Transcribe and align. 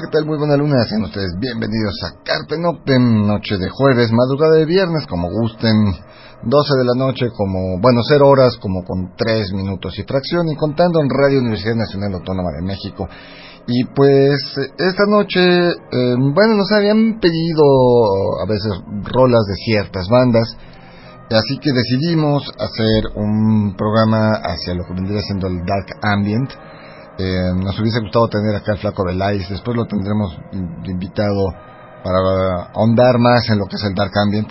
Hola, 0.00 0.08
¿qué 0.08 0.16
tal? 0.16 0.26
Muy 0.26 0.38
buena 0.38 0.56
luna, 0.56 0.82
sean 0.88 1.02
ustedes 1.02 1.36
bienvenidos 1.38 1.92
a 2.08 2.24
Carpe 2.24 2.56
Noctem, 2.56 3.26
noche 3.26 3.58
de 3.58 3.68
jueves, 3.68 4.10
madrugada 4.12 4.56
de 4.56 4.64
viernes, 4.64 5.04
como 5.06 5.28
gusten, 5.28 5.76
12 6.42 6.78
de 6.78 6.84
la 6.84 6.94
noche, 6.96 7.28
como, 7.36 7.78
bueno, 7.82 8.00
0 8.08 8.26
horas, 8.26 8.56
como 8.56 8.82
con 8.82 9.12
3 9.14 9.52
minutos 9.52 9.98
y 9.98 10.04
fracción, 10.04 10.48
y 10.48 10.56
contando 10.56 11.00
en 11.02 11.10
Radio 11.10 11.40
Universidad 11.40 11.74
Nacional 11.74 12.14
Autónoma 12.14 12.48
de 12.56 12.66
México. 12.66 13.08
Y 13.66 13.84
pues, 13.92 14.40
esta 14.78 15.04
noche, 15.06 15.68
eh, 15.68 16.16
bueno, 16.16 16.54
nos 16.56 16.72
habían 16.72 17.20
pedido 17.20 17.60
a 18.40 18.46
veces 18.48 18.72
rolas 19.04 19.44
de 19.48 19.54
ciertas 19.66 20.08
bandas, 20.08 20.48
así 21.28 21.58
que 21.60 21.72
decidimos 21.72 22.50
hacer 22.56 23.04
un 23.16 23.76
programa 23.76 24.40
hacia 24.48 24.72
lo 24.72 24.84
que 24.84 24.94
vendría 24.94 25.20
siendo 25.20 25.48
el 25.48 25.58
Dark 25.58 25.92
Ambient, 26.00 26.50
eh, 27.20 27.52
nos 27.54 27.78
hubiese 27.78 28.00
gustado 28.00 28.28
tener 28.28 28.56
acá 28.56 28.72
al 28.72 28.78
Flaco 28.78 29.04
Belais, 29.04 29.46
después 29.50 29.76
lo 29.76 29.84
tendremos 29.84 30.38
invitado 30.84 31.52
para 32.02 32.70
ahondar 32.72 33.18
más 33.18 33.48
en 33.50 33.58
lo 33.58 33.66
que 33.66 33.76
es 33.76 33.84
el 33.84 33.94
Dark 33.94 34.12
Ambient, 34.16 34.48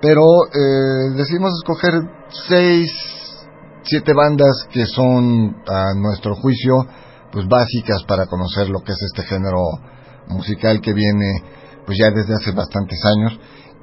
pero 0.00 0.22
eh, 0.22 1.16
decidimos 1.16 1.52
escoger 1.58 1.94
seis, 2.48 2.92
siete 3.82 4.12
bandas 4.12 4.66
que 4.70 4.86
son 4.86 5.56
a 5.66 5.94
nuestro 6.00 6.36
juicio 6.36 6.86
pues 7.32 7.46
básicas 7.48 8.04
para 8.06 8.26
conocer 8.26 8.68
lo 8.68 8.80
que 8.80 8.92
es 8.92 9.02
este 9.02 9.24
género 9.24 9.62
musical 10.28 10.80
que 10.80 10.92
viene 10.92 11.42
pues 11.84 11.98
ya 11.98 12.10
desde 12.10 12.34
hace 12.34 12.52
bastantes 12.52 13.00
años 13.04 13.38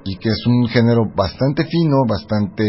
y 0.06 0.18
que 0.18 0.30
es 0.30 0.46
un 0.48 0.68
género 0.68 1.04
bastante 1.16 1.66
fino, 1.66 2.04
bastante 2.08 2.64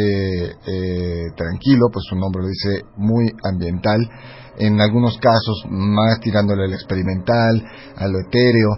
eh, 0.66 1.30
tranquilo, 1.36 1.86
pues 1.92 2.04
su 2.08 2.16
nombre 2.16 2.44
dice 2.46 2.86
muy 2.96 3.26
ambiental, 3.42 3.98
en 4.58 4.80
algunos 4.80 5.18
casos 5.18 5.64
más 5.68 6.20
tirándole 6.20 6.64
al 6.64 6.72
experimental, 6.72 7.64
a 7.96 8.06
lo 8.08 8.20
etéreo, 8.20 8.70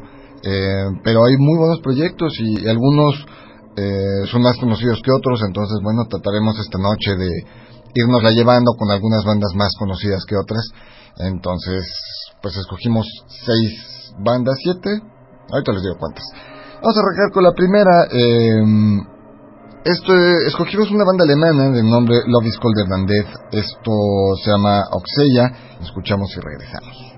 eh, 0.43 1.01
pero 1.03 1.25
hay 1.25 1.37
muy 1.39 1.59
buenos 1.59 1.81
proyectos 1.81 2.33
y, 2.39 2.67
algunos 2.69 3.27
eh, 3.77 4.27
son 4.31 4.43
más 4.43 4.57
conocidos 4.59 5.01
que 5.03 5.11
otros, 5.13 5.41
entonces 5.47 5.79
bueno, 5.83 6.05
trataremos 6.09 6.59
esta 6.59 6.79
noche 6.79 7.17
de 7.17 7.29
irnosla 7.95 8.31
llevando 8.31 8.73
con 8.79 8.91
algunas 8.91 9.25
bandas 9.25 9.53
más 9.55 9.73
conocidas 9.79 10.25
que 10.27 10.37
otras, 10.37 10.65
entonces 11.19 11.85
pues 12.43 12.57
escogimos 12.57 13.07
seis 13.45 14.13
bandas, 14.19 14.57
siete, 14.63 14.91
ahorita 15.51 15.73
les 15.73 15.83
digo 15.83 15.97
cuántas. 15.99 16.25
Vamos 16.83 16.97
a 16.97 17.01
arrancar 17.01 17.33
con 17.33 17.43
la 17.43 17.53
primera. 17.53 18.07
Eh, 18.13 19.16
esto, 19.87 20.13
escogimos 20.47 20.91
una 20.91 21.05
banda 21.05 21.25
alemana 21.25 21.71
de 21.71 21.83
nombre 21.83 22.17
Love 22.27 22.47
is 22.47 22.59
Colder 22.59 22.89
Than 22.89 23.07
Death. 23.07 23.53
Esto 23.53 23.93
se 24.43 24.51
llama 24.51 24.83
Oxeya. 24.91 25.79
Escuchamos 25.81 26.29
y 26.37 26.41
regresamos. 26.41 27.16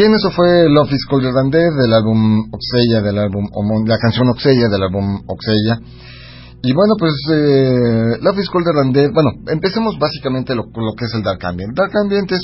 Bien, 0.00 0.14
eso 0.14 0.30
fue 0.30 0.64
Love 0.66 0.92
is 0.92 1.04
Colder 1.04 1.30
Than 1.30 1.50
Death 1.50 1.76
del 1.76 1.92
álbum 1.92 2.48
Oxeya, 2.56 3.02
del 3.02 3.18
álbum, 3.18 3.44
la 3.84 3.98
canción 3.98 4.30
Oxeya 4.30 4.68
del 4.72 4.82
álbum 4.82 5.20
Oxeya. 5.26 5.76
Y 6.62 6.72
bueno, 6.72 6.94
pues 6.98 7.12
eh, 7.30 8.16
Love 8.22 8.38
is 8.38 8.48
Colder 8.48 8.72
Than 8.80 8.92
Death, 8.92 9.12
bueno, 9.12 9.28
empecemos 9.52 9.98
básicamente 10.00 10.54
lo, 10.54 10.62
lo 10.62 10.94
que 10.96 11.04
es 11.04 11.12
el 11.12 11.22
Dark 11.22 11.44
Ambient. 11.44 11.76
Dark 11.76 11.92
Ambient 12.02 12.32
es 12.32 12.40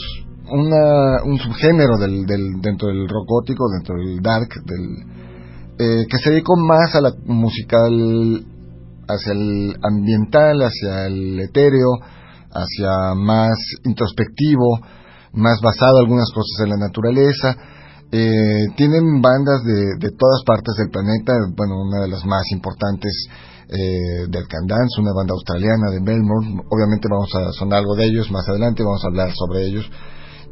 una, 0.52 1.24
un 1.24 1.38
subgénero 1.38 1.96
del, 1.96 2.26
del, 2.26 2.60
dentro 2.60 2.88
del 2.88 3.08
rock 3.08 3.24
gótico, 3.26 3.64
dentro 3.72 3.96
del 3.96 4.20
dark, 4.20 4.52
del, 4.66 4.84
eh, 5.78 6.04
que 6.10 6.18
se 6.18 6.32
dedicó 6.32 6.58
más 6.58 6.94
a 6.94 7.00
la 7.00 7.14
musical, 7.24 8.44
hacia 9.08 9.32
el 9.32 9.74
ambiental, 9.80 10.60
hacia 10.60 11.06
el 11.06 11.40
etéreo, 11.40 11.88
hacia 12.52 13.14
más 13.14 13.56
introspectivo, 13.82 14.78
más 15.36 15.60
basado 15.62 15.98
algunas 16.00 16.30
cosas 16.32 16.64
en 16.64 16.70
la 16.70 16.76
naturaleza. 16.88 17.56
Eh, 18.10 18.66
tienen 18.76 19.20
bandas 19.20 19.62
de, 19.64 19.98
de, 19.98 20.10
todas 20.16 20.42
partes 20.46 20.74
del 20.78 20.90
planeta, 20.90 21.32
bueno, 21.56 21.82
una 21.82 22.00
de 22.02 22.08
las 22.08 22.24
más 22.24 22.44
importantes 22.52 23.28
eh, 23.68 24.30
del 24.30 24.46
Candance, 24.46 25.00
una 25.00 25.12
banda 25.12 25.34
australiana 25.34 25.90
de 25.90 26.00
Melbourne, 26.00 26.62
obviamente 26.70 27.08
vamos 27.10 27.30
a 27.34 27.50
sonar 27.52 27.80
algo 27.80 27.96
de 27.96 28.06
ellos 28.06 28.30
más 28.30 28.48
adelante, 28.48 28.84
vamos 28.84 29.02
a 29.02 29.08
hablar 29.08 29.34
sobre 29.34 29.66
ellos. 29.66 29.84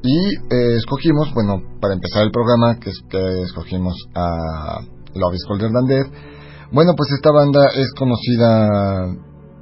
Y 0.02 0.18
eh, 0.50 0.76
escogimos, 0.76 1.32
bueno, 1.32 1.62
para 1.80 1.94
empezar 1.94 2.24
el 2.24 2.32
programa, 2.32 2.78
que, 2.80 2.90
que 3.08 3.42
escogimos 3.42 3.94
a 4.14 4.80
Love 5.14 5.34
is 5.34 5.44
Colder 5.46 5.70
Than 5.70 5.86
Death. 5.86 6.10
Bueno, 6.72 6.92
pues 6.96 7.12
esta 7.12 7.30
banda 7.30 7.60
es 7.76 7.94
conocida 7.96 8.68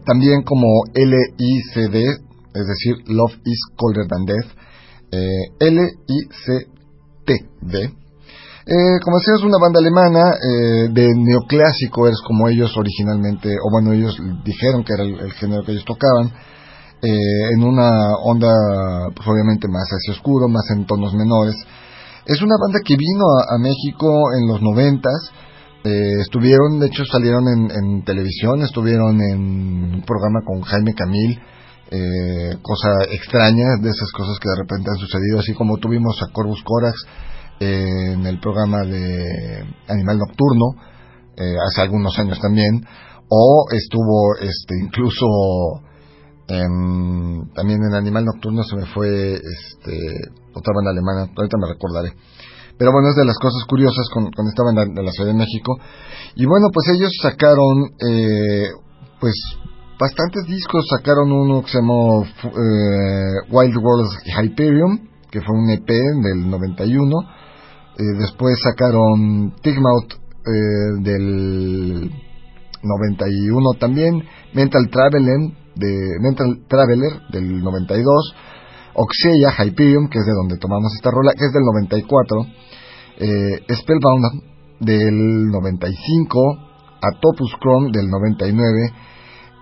también 0.06 0.42
como 0.42 0.66
LICD, 0.94 1.96
es 2.54 2.66
decir, 2.66 2.96
Love 3.06 3.36
is 3.44 3.60
Colder 3.76 4.08
Than 4.08 4.25
Death 4.25 4.62
eh, 5.12 5.53
L-I-C-T-D. 5.61 6.73
Eh, 8.64 9.00
como 9.03 9.19
decía, 9.19 9.35
es 9.37 9.43
una 9.43 9.59
banda 9.59 9.81
alemana 9.81 10.38
eh, 10.38 10.88
de 10.88 11.11
neoclásico, 11.19 12.06
es 12.06 12.14
como 12.25 12.49
ellos 12.49 12.73
originalmente, 12.76 13.50
o 13.50 13.70
bueno, 13.73 13.93
ellos 13.93 14.17
dijeron 14.44 14.85
que 14.85 14.94
era 14.94 15.03
el, 15.03 15.32
género 15.32 15.64
que 15.64 15.73
ellos 15.73 15.85
tocaban, 15.85 16.32
eh, 17.03 17.55
en 17.56 17.64
una 17.64 17.91
onda, 18.23 18.49
pues 19.17 19.26
obviamente 19.26 19.67
más 19.69 19.91
hacia 19.91 20.14
oscuro, 20.14 20.47
más 20.49 20.62
en 20.76 20.87
tonos 20.87 21.12
menores. 21.12 21.56
Es 22.25 22.41
una 22.41 22.55
banda 22.62 22.79
que 22.87 22.94
vino 22.94 23.25
a, 23.50 23.59
México 23.59 24.06
en 24.38 24.47
los 24.47 24.62
noventas, 24.62 25.32
eh, 25.82 26.20
estuvieron, 26.20 26.79
de 26.79 26.87
hecho 26.87 27.05
salieron 27.05 27.43
en, 27.49 27.69
en, 27.69 28.05
televisión, 28.05 28.62
estuvieron 28.62 29.20
en 29.20 29.41
un 29.97 30.05
programa 30.06 30.38
con 30.47 30.62
Jaime 30.62 30.94
Camil, 30.94 31.41
eh, 31.92 32.56
cosa 32.62 33.04
extraña, 33.10 33.76
de 33.82 33.90
esas 33.90 34.10
cosas 34.16 34.38
que 34.40 34.48
de 34.48 34.62
repente 34.62 34.88
han 34.90 34.96
sucedido, 34.96 35.40
así 35.40 35.52
como 35.52 35.76
tuvimos 35.76 36.16
a 36.22 36.32
Corvus 36.32 36.62
Corax 36.64 37.04
eh, 37.60 38.12
en 38.14 38.24
el 38.24 38.40
programa 38.40 38.80
de 38.80 39.62
Animal 39.88 40.18
Nocturno, 40.18 40.72
eh, 41.36 41.54
hace 41.68 41.82
algunos 41.82 42.18
años 42.18 42.40
también, 42.40 42.82
o 43.28 43.66
estuvo 43.70 44.36
este 44.40 44.74
incluso 44.82 45.26
también 47.54 47.80
en 47.80 47.94
Animal 47.94 48.26
Nocturno 48.26 48.62
se 48.62 48.76
me 48.76 48.84
fue 48.86 49.34
este 49.34 49.96
otra 50.54 50.74
banda 50.74 50.90
alemana, 50.90 51.32
ahorita 51.34 51.56
me 51.56 51.68
recordaré. 51.72 52.12
Pero 52.76 52.92
bueno, 52.92 53.08
es 53.08 53.16
de 53.16 53.24
las 53.24 53.38
cosas 53.38 53.64
curiosas 53.68 54.08
con, 54.12 54.30
con 54.32 54.48
esta 54.48 54.64
banda 54.64 54.84
de 54.84 55.02
la 55.02 55.12
Ciudad 55.12 55.30
de 55.30 55.38
México. 55.38 55.78
Y 56.36 56.46
bueno, 56.46 56.68
pues 56.72 56.88
ellos 56.88 57.12
sacaron 57.22 57.94
eh, 58.00 58.68
pues 59.20 59.34
bastantes 59.98 60.44
discos. 60.46 60.86
Sacaron 60.88 61.32
uno 61.32 61.62
que 61.62 61.70
se 61.70 61.78
llamó 61.78 62.22
eh, 62.24 63.50
Wild 63.50 63.76
Worlds 63.76 64.18
Hyperion, 64.24 65.08
que 65.30 65.40
fue 65.40 65.56
un 65.56 65.70
EP 65.70 65.86
del 65.86 66.50
91. 66.50 67.20
Eh, 67.98 68.02
después 68.18 68.58
sacaron 68.62 69.54
Tigmouth 69.62 70.12
eh, 70.12 71.02
del 71.02 72.10
91 72.82 73.72
también. 73.78 74.22
Mental 74.54 74.88
Traveler, 74.90 75.38
de, 75.74 76.18
Mental 76.20 76.64
Traveler 76.68 77.12
del 77.30 77.62
92. 77.62 78.34
Oxeya 78.94 79.64
Hyperion, 79.64 80.08
que 80.08 80.18
es 80.18 80.26
de 80.26 80.32
donde 80.32 80.58
tomamos 80.58 80.92
esta 80.94 81.10
rola, 81.10 81.32
que 81.32 81.46
es 81.46 81.52
del 81.52 81.62
94. 81.62 82.46
Eh, 83.18 83.74
Spellbound 83.74 84.42
del 84.80 85.50
95. 85.50 86.70
Atopus 87.02 87.52
Chrome 87.60 87.90
del 87.92 88.08
99 88.08 89.12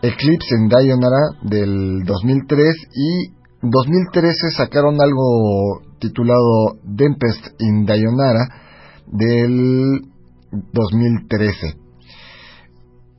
Eclipse 0.02 0.54
en 0.56 0.68
Dayonara 0.68 1.36
del 1.42 2.04
2003 2.04 2.74
y 2.94 3.32
2013 3.60 4.50
sacaron 4.56 4.98
algo 5.00 5.82
titulado 5.98 6.78
Tempest 6.96 7.46
in 7.58 7.84
Dayonara 7.84 8.48
del 9.06 10.00
2013. 10.72 11.74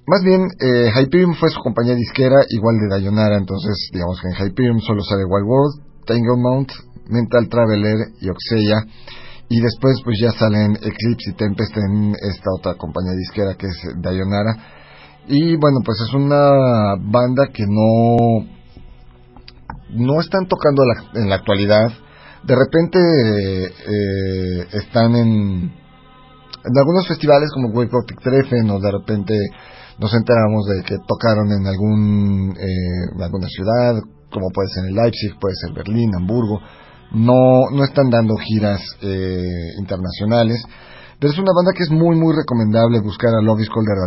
Más 0.08 0.24
bien, 0.24 0.42
eh, 0.60 0.90
Hyperion 0.90 1.36
fue 1.36 1.50
su 1.52 1.60
compañía 1.62 1.94
disquera, 1.94 2.38
igual 2.50 2.78
de 2.80 2.90
Dayonara, 2.90 3.38
entonces 3.38 3.90
digamos 3.94 4.20
que 4.20 4.30
en 4.30 4.48
Hyperion 4.48 4.80
solo 4.80 5.04
sale 5.04 5.24
Wild 5.26 5.48
World, 5.48 6.06
Tangle 6.08 6.42
Mount, 6.42 6.72
Mental 7.10 7.48
Traveler 7.48 7.98
y 8.20 8.30
Oxeya. 8.30 8.82
Y 9.50 9.62
después 9.62 10.02
pues 10.04 10.18
ya 10.20 10.32
salen 10.32 10.78
Eclipse 10.78 11.30
y 11.30 11.34
Tempest 11.34 11.78
en 11.78 12.16
esta 12.16 12.50
otra 12.58 12.74
compañía 12.76 13.12
disquera 13.14 13.54
que 13.54 13.68
es 13.68 13.78
Dayonara 14.02 14.81
y 15.28 15.56
bueno, 15.56 15.80
pues 15.86 15.98
es 16.08 16.14
una 16.14 16.96
banda 17.00 17.48
que 17.54 17.64
no, 17.68 18.46
no 19.90 20.20
están 20.20 20.48
tocando 20.48 20.84
en 21.16 21.30
la 21.30 21.36
actualidad. 21.36 21.90
De 22.44 22.56
repente 22.56 23.00
eh, 23.00 24.68
están 24.74 25.16
en, 25.16 25.72
en 26.64 26.78
algunos 26.78 27.08
festivales 27.08 27.52
como 27.54 27.70
Wake 27.70 27.96
Up 27.96 28.22
Treffen 28.22 28.70
o 28.72 28.80
de 28.80 28.92
repente 28.92 29.36
nos 30.00 30.14
enteramos 30.14 30.66
de 30.66 30.84
que 30.84 30.98
tocaron 31.08 31.52
en 31.52 31.68
algún 31.68 32.56
eh, 32.58 33.24
alguna 33.24 33.48
ciudad, 33.48 34.02
como 34.32 34.50
puede 34.50 34.70
ser 34.70 34.86
en 34.86 34.96
Leipzig, 34.96 35.38
puede 35.40 35.56
ser 35.56 35.74
Berlín, 35.74 36.10
Hamburgo. 36.16 36.60
No, 37.14 37.70
no 37.72 37.84
están 37.84 38.10
dando 38.10 38.36
giras 38.38 38.82
eh, 39.02 39.76
internacionales, 39.78 40.64
pero 41.20 41.32
es 41.32 41.38
una 41.38 41.52
banda 41.54 41.74
que 41.76 41.84
es 41.84 41.92
muy, 41.92 42.16
muy 42.16 42.34
recomendable 42.34 43.02
buscar 43.02 43.30
a 43.36 43.42
Love 43.42 43.62
is 43.62 43.70
Colder 43.70 43.98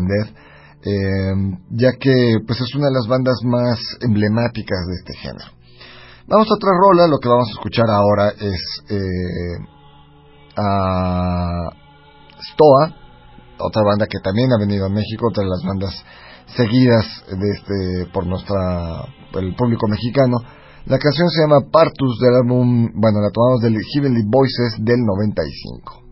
eh, 0.85 1.35
ya 1.71 1.93
que 1.99 2.39
pues 2.47 2.61
es 2.61 2.75
una 2.75 2.89
de 2.89 2.95
las 2.95 3.09
bandas 3.09 3.37
más 3.45 3.79
emblemáticas 4.03 4.81
de 4.87 4.95
este 5.01 5.15
género. 5.17 5.51
Vamos 6.27 6.47
a 6.51 6.55
otra 6.55 6.71
rola, 6.79 7.07
lo 7.07 7.19
que 7.19 7.29
vamos 7.29 7.49
a 7.49 7.53
escuchar 7.53 7.87
ahora 7.89 8.31
es 8.31 8.61
eh, 8.91 9.59
a 10.57 11.71
Stoa, 12.53 12.97
otra 13.59 13.83
banda 13.83 14.07
que 14.07 14.21
también 14.21 14.53
ha 14.53 14.59
venido 14.59 14.87
a 14.87 14.91
México, 14.91 15.29
otra 15.29 15.43
de 15.43 15.51
las 15.51 15.63
bandas 15.65 16.05
seguidas 16.57 17.07
de 17.29 17.51
este 17.51 18.13
por 18.13 18.27
nuestra 18.27 19.05
el 19.41 19.55
público 19.57 19.89
mexicano. 19.89 20.37
La 20.87 20.99
canción 20.99 21.29
se 21.31 21.41
llama 21.41 21.67
Partus 21.73 22.19
del 22.21 22.35
álbum, 22.45 22.91
bueno, 22.95 23.21
la 23.21 23.31
tomamos 23.33 23.61
del 23.63 23.77
Heavenly 23.81 24.23
Voices 24.29 24.77
del 24.85 25.01
95. 25.01 26.04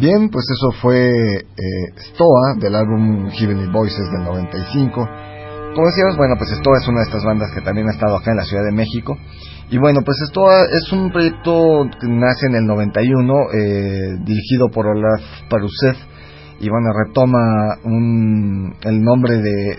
Bien, 0.00 0.30
pues 0.30 0.46
eso 0.48 0.80
fue 0.80 1.10
eh, 1.36 1.86
Stoa 2.14 2.54
del 2.58 2.74
álbum 2.74 3.28
Heavenly 3.32 3.70
Voices 3.70 4.10
del 4.10 4.24
95. 4.24 4.94
Como 5.74 5.86
decíamos, 5.86 6.16
bueno, 6.16 6.36
pues 6.38 6.48
Stoa 6.56 6.78
es 6.78 6.88
una 6.88 7.00
de 7.00 7.04
estas 7.04 7.22
bandas 7.22 7.50
que 7.54 7.60
también 7.60 7.86
ha 7.86 7.92
estado 7.92 8.16
acá 8.16 8.30
en 8.30 8.38
la 8.38 8.44
Ciudad 8.44 8.64
de 8.64 8.72
México. 8.72 9.18
Y 9.68 9.76
bueno, 9.76 10.00
pues 10.02 10.16
Stoa 10.30 10.62
es 10.72 10.90
un 10.90 11.12
proyecto 11.12 11.84
que 12.00 12.08
nace 12.08 12.46
en 12.46 12.54
el 12.54 12.64
91, 12.64 13.34
eh, 13.52 14.16
dirigido 14.24 14.70
por 14.72 14.86
Olaf 14.86 15.20
Parusev. 15.50 15.96
Y 16.60 16.70
bueno, 16.70 16.94
retoma 16.96 17.76
un, 17.84 18.74
el 18.80 19.02
nombre 19.02 19.36
de, 19.36 19.76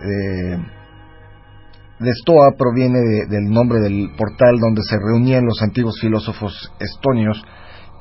de, 1.99 2.11
Stoa, 2.21 2.51
proviene 2.55 2.99
del 3.27 3.49
nombre 3.49 3.79
del 3.79 4.11
portal 4.15 4.59
donde 4.59 4.83
se 4.83 4.97
reunían 4.97 5.45
los 5.45 5.63
antiguos 5.63 5.99
filósofos 5.99 6.71
estonios 6.79 7.41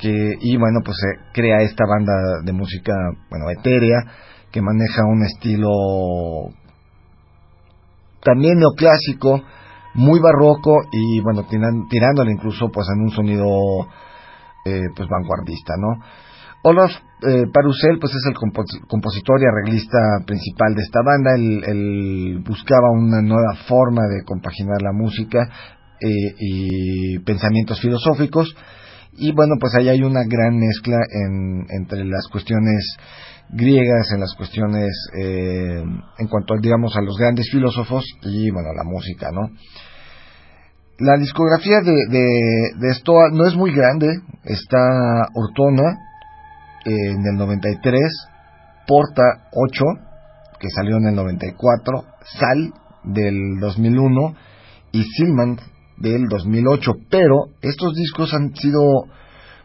que 0.01 0.39
y 0.41 0.57
bueno 0.57 0.81
pues 0.85 0.97
se 0.97 1.33
crea 1.33 1.59
esta 1.63 1.85
banda 1.87 2.13
de 2.45 2.53
música 2.53 2.93
bueno 3.29 3.51
etérea 3.51 3.99
que 4.51 4.63
maneja 4.63 5.05
un 5.05 5.23
estilo 5.25 5.69
también 8.23 8.59
neoclásico 8.59 9.43
muy 9.95 10.21
barroco 10.21 10.73
y 10.93 11.21
bueno 11.21 11.47
tirándole 11.91 12.33
incluso 12.33 12.71
pues 12.71 12.87
en 12.95 13.03
un 13.03 13.11
sonido 13.11 13.47
eh, 14.65 14.89
pues 14.97 15.09
vanguardista 15.09 15.75
no 15.79 16.03
Olaf 16.63 16.91
eh, 17.23 17.45
Parusel 17.53 17.99
pues 18.01 18.13
es 18.15 18.25
el 18.29 18.35
compositor 18.87 19.41
y 19.41 19.45
arreglista 19.45 19.99
principal 20.27 20.75
de 20.75 20.83
esta 20.83 21.01
banda. 21.03 21.31
Él, 21.37 22.43
buscaba 22.47 22.91
una 22.93 23.23
nueva 23.23 23.57
forma 23.67 24.03
de 24.09 24.25
compaginar 24.25 24.81
la 24.83 24.93
música 24.93 25.49
eh, 26.01 26.35
y 26.39 27.19
pensamientos 27.21 27.81
filosóficos 27.81 28.55
y 29.13 29.33
bueno, 29.33 29.55
pues 29.61 29.75
ahí 29.75 29.89
hay 29.89 30.03
una 30.03 30.23
gran 30.25 30.57
mezcla 30.57 30.97
en, 31.11 31.67
entre 31.71 32.05
las 32.05 32.27
cuestiones 32.31 32.97
griegas, 33.51 34.13
en 34.13 34.21
las 34.21 34.35
cuestiones 34.37 34.91
eh, 35.19 35.83
en 36.19 36.29
cuanto, 36.29 36.55
digamos, 36.61 36.97
a 36.97 37.03
los 37.03 37.17
grandes 37.19 37.49
filósofos 37.51 38.05
y 38.23 38.51
bueno, 38.51 38.69
la 38.75 38.85
música, 38.85 39.31
¿no? 39.33 39.51
La 40.99 41.17
discografía 41.17 41.81
de, 41.81 41.97
de, 42.11 42.27
de 42.79 42.95
no 43.33 43.47
es 43.47 43.57
muy 43.57 43.73
grande, 43.73 44.07
está 44.45 45.29
Ortona 45.35 45.99
en 46.85 47.27
el 47.27 47.37
93, 47.37 48.01
Porta 48.87 49.23
8, 49.53 49.85
que 50.59 50.69
salió 50.69 50.99
en 50.99 51.09
el 51.09 51.15
94, 51.15 52.05
Sal 52.39 52.75
del 53.05 53.59
2001 53.61 54.35
y 54.93 55.03
Silman 55.05 55.57
del 56.01 56.27
2008, 56.29 56.93
pero 57.11 57.47
estos 57.61 57.95
discos 57.95 58.33
han 58.35 58.55
sido 58.55 58.81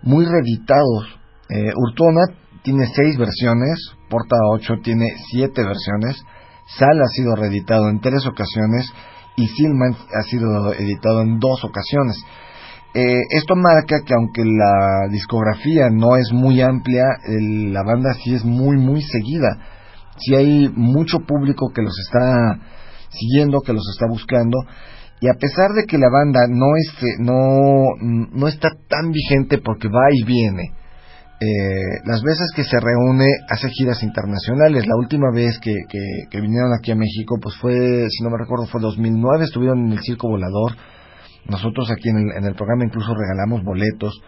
muy 0.04 0.25
reeditados. 0.25 1.20
Eh, 1.50 1.72
Urtona 1.75 2.25
tiene 2.63 2.86
seis 2.94 3.18
versiones, 3.18 3.80
Porta 4.10 4.36
8 4.54 4.74
tiene 4.84 5.06
siete 5.32 5.63
versiones, 5.63 6.22
Sal 6.77 7.00
ha 7.01 7.08
sido 7.08 7.36
reeditado 7.36 7.89
en 7.89 8.00
tres 8.01 8.25
ocasiones 8.25 8.92
y 9.38 9.48
Silman 9.48 9.94
ha 9.94 10.24
sido 10.24 10.74
editado 10.74 11.22
en 11.22 11.39
dos 11.39 11.63
ocasiones. 11.63 12.18
Eh, 12.94 13.22
esto 13.30 13.56
marca 13.56 13.98
que 14.06 14.13
aunque 14.13 14.44
la 14.46 15.10
discografía 15.12 15.89
no 15.92 16.15
es 16.15 16.32
muy 16.32 16.62
amplia, 16.62 17.04
la 17.27 17.84
banda 17.84 18.13
sí 18.24 18.34
es 18.34 18.44
muy 18.46 18.77
muy 18.77 19.01
seguida. 19.01 19.60
Sí 20.18 20.34
hay 20.34 20.70
mucho 20.74 21.20
público 21.20 21.72
que 21.75 21.82
los 21.82 21.94
está 22.00 22.58
siguiendo, 23.10 23.60
que 23.62 23.74
los 23.74 23.84
está 23.94 24.08
buscando 24.08 24.58
y 25.22 25.28
a 25.28 25.34
pesar 25.34 25.72
de 25.72 25.86
que 25.86 25.98
la 25.98 26.10
banda 26.12 26.42
no, 26.50 26.76
este, 26.76 27.08
no, 27.20 27.84
no 28.02 28.48
está 28.48 28.70
tan 28.90 29.12
vigente 29.12 29.60
porque 29.60 29.88
va 29.88 30.08
y 30.12 30.24
viene, 30.26 30.74
eh, 31.40 32.00
las 32.06 32.22
veces 32.22 32.48
que 32.56 32.64
se 32.64 32.80
reúne 32.80 33.26
hace 33.50 33.68
giras 33.70 34.02
internacionales. 34.04 34.88
La 34.88 34.96
última 34.96 35.28
vez 35.34 35.60
que, 35.60 35.74
que, 35.90 36.42
vinieron 36.42 36.72
aquí 36.74 36.92
a 36.92 36.96
México, 36.96 37.38
pues 37.42 37.56
fue, 37.60 38.08
si 38.10 38.24
no 38.24 38.30
me 38.30 38.38
recuerdo, 38.38 38.68
fue 38.68 38.80
2009, 38.80 39.44
estuvieron 39.44 39.86
en 39.86 39.92
el 39.92 40.00
Circo 40.00 40.30
Volador. 40.30 40.72
Nosotros 41.50 41.92
aquí 41.92 42.10
en 42.10 42.18
el, 42.18 42.38
en 42.38 42.46
el 42.46 42.56
programa 42.56 42.86
incluso 42.86 43.14
regalamos 43.14 43.64
boletos 43.64 44.22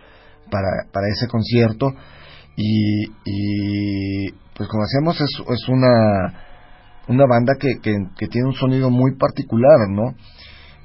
para, 0.52 0.68
para 0.92 1.08
ese 1.08 1.28
concierto. 1.28 1.88
Y, 2.58 3.06
y 3.24 4.32
pues 4.56 4.68
como 4.68 4.84
decíamos, 4.84 5.22
es, 5.22 5.32
es 5.50 5.70
una, 5.70 6.34
una 7.08 7.26
banda 7.26 7.54
que, 7.58 7.80
que, 7.82 7.96
que 8.18 8.28
tiene 8.28 8.48
un 8.48 8.56
sonido 8.56 8.90
muy 8.90 9.16
particular, 9.16 9.88
¿no? 9.90 10.14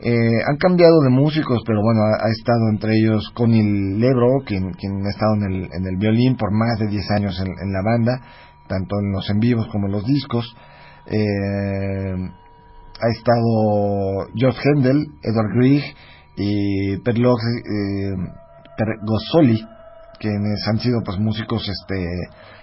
Eh, 0.05 0.43
han 0.49 0.57
cambiado 0.57 1.01
de 1.05 1.11
músicos, 1.11 1.63
pero 1.65 1.81
bueno, 1.81 2.01
ha, 2.03 2.29
estado 2.29 2.71
entre 2.73 2.91
ellos 2.99 3.31
Connie 3.35 3.99
Lebro, 4.01 4.43
quien, 4.45 4.67
ha 4.67 5.11
estado 5.11 5.35
en 5.37 5.45
el, 5.45 5.65
en 5.73 5.87
el 5.87 5.97
violín 5.97 6.37
por 6.37 6.51
más 6.51 6.77
de 6.81 6.89
10 6.89 7.11
años 7.13 7.41
en, 7.41 7.73
la 7.73 7.83
banda, 7.85 8.21
tanto 8.67 8.97
en 9.01 9.13
los 9.13 9.31
en 9.31 9.39
vivos 9.39 9.69
como 9.71 9.87
en 9.87 9.93
los 9.93 10.05
discos. 10.05 10.57
Eh, 11.07 12.15
ha 13.01 13.09
estado 13.11 14.27
Geoff 14.35 14.57
Hendel, 14.65 15.07
Edward 15.23 15.55
Grieg 15.55 15.85
y 16.37 16.97
Perlog 17.05 17.39
eh, 17.39 18.17
Pergosoli, 18.77 19.65
quienes 20.19 20.67
han 20.67 20.81
sido 20.81 21.01
pues 21.05 21.17
músicos 21.21 21.63
este 21.69 22.05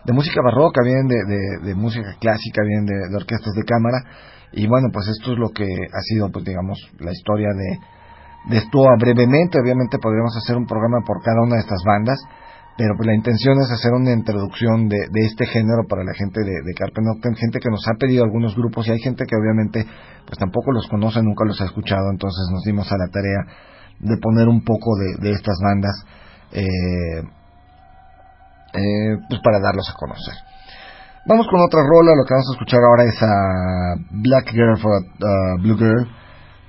de 0.03 0.13
música 0.13 0.41
barroca, 0.43 0.81
bien 0.84 1.08
de, 1.08 1.69
de, 1.69 1.75
música 1.75 2.17
clásica, 2.19 2.63
bien 2.63 2.86
de 2.86 3.15
orquestas 3.15 3.53
de 3.53 3.63
cámara 3.63 4.03
y 4.51 4.67
bueno, 4.67 4.89
pues 4.91 5.07
esto 5.07 5.33
es 5.33 5.37
lo 5.37 5.49
que 5.49 5.65
ha 5.65 6.01
sido, 6.01 6.31
pues 6.31 6.45
digamos, 6.45 6.79
la 6.99 7.11
historia 7.11 7.49
de, 7.49 7.79
de 8.49 8.57
esto 8.57 8.79
brevemente. 8.99 9.59
Obviamente 9.61 9.99
podríamos 9.99 10.35
hacer 10.37 10.57
un 10.57 10.65
programa 10.65 11.05
por 11.05 11.21
cada 11.21 11.41
una 11.43 11.55
de 11.55 11.61
estas 11.61 11.83
bandas, 11.85 12.19
pero 12.77 12.95
pues 12.95 13.07
la 13.07 13.15
intención 13.15 13.59
es 13.61 13.69
hacer 13.71 13.91
una 13.93 14.11
introducción 14.11 14.87
de, 14.87 14.97
de 15.11 15.25
este 15.25 15.45
género 15.45 15.83
para 15.87 16.03
la 16.03 16.13
gente 16.13 16.41
de, 16.41 16.63
de 16.65 16.73
Carpe 16.73 17.01
gente 17.35 17.59
que 17.59 17.69
nos 17.69 17.85
ha 17.87 17.93
pedido 17.99 18.23
algunos 18.23 18.55
grupos 18.55 18.87
y 18.87 18.91
hay 18.91 18.99
gente 18.99 19.25
que 19.27 19.35
obviamente 19.35 19.85
pues 20.25 20.39
tampoco 20.39 20.71
los 20.71 20.87
conoce, 20.87 21.21
nunca 21.21 21.45
los 21.45 21.59
ha 21.61 21.65
escuchado, 21.65 22.09
entonces 22.11 22.47
nos 22.51 22.63
dimos 22.63 22.91
a 22.91 22.97
la 22.97 23.07
tarea 23.11 23.43
de 23.99 24.17
poner 24.17 24.47
un 24.47 24.63
poco 24.63 24.95
de, 24.95 25.27
de 25.27 25.35
estas 25.35 25.59
bandas 25.61 26.05
eh, 26.53 27.21
eh, 28.73 29.17
pues 29.27 29.41
para 29.43 29.59
darlos 29.59 29.89
a 29.89 29.93
conocer. 29.93 30.35
Vamos 31.29 31.45
con 31.48 31.62
otra 31.62 31.81
rola, 31.86 32.15
lo 32.17 32.25
que 32.25 32.33
vamos 32.33 32.50
a 32.50 32.53
escuchar 32.53 32.79
ahora 32.81 33.03
es 33.03 33.21
a 33.21 33.93
Black 34.24 34.50
Girl 34.51 34.75
for 34.81 34.98
a 34.98 35.62
Blue 35.62 35.77
Girl. 35.77 36.07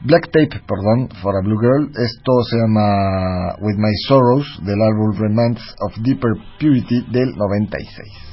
Black 0.02 0.31
Tape, 0.31 0.61
perdón, 0.69 1.09
for 1.23 1.35
a 1.35 1.40
Blue 1.40 1.59
Girl. 1.59 1.88
Esto 1.97 2.33
se 2.45 2.59
llama 2.59 3.55
With 3.62 3.79
My 3.79 3.95
Sorrows 4.07 4.61
del 4.62 4.83
álbum 4.83 5.19
Remnants 5.19 5.62
of 5.81 5.95
Deeper 6.02 6.33
Purity 6.59 7.07
del 7.11 7.35
96. 7.38 8.29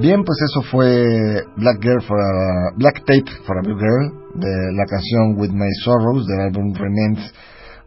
Bien, 0.00 0.24
pues 0.24 0.38
eso 0.40 0.62
fue 0.70 1.42
Black 1.56 1.82
Girl 1.82 2.00
for 2.00 2.18
a, 2.18 2.72
Black 2.76 3.04
Tape 3.04 3.30
for 3.44 3.58
a 3.58 3.60
Blue 3.60 3.76
Girl 3.76 4.32
de 4.34 4.72
la 4.72 4.86
canción 4.86 5.36
With 5.36 5.50
My 5.50 5.68
Sorrows 5.84 6.26
del 6.26 6.40
álbum 6.40 6.72
Remains 6.72 7.20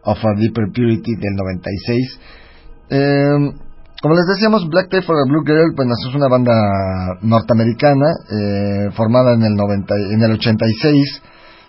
of 0.04 0.18
a 0.24 0.34
Deeper 0.38 0.66
Purity 0.72 1.16
del 1.16 1.34
96. 1.34 2.20
Em, 2.90 3.52
Como 4.00 4.14
les 4.14 4.26
decíamos, 4.26 4.68
Black 4.68 4.90
Tie 4.90 5.02
for 5.02 5.16
a 5.16 5.26
Blue 5.26 5.42
Girl, 5.44 5.74
pues 5.74 5.88
es 5.88 6.14
una 6.14 6.28
banda 6.28 6.52
norteamericana 7.22 8.06
eh, 8.30 8.90
formada 8.94 9.34
en 9.34 9.42
el, 9.42 9.56
90, 9.56 9.94
en 10.12 10.22
el 10.22 10.32
86 10.34 11.22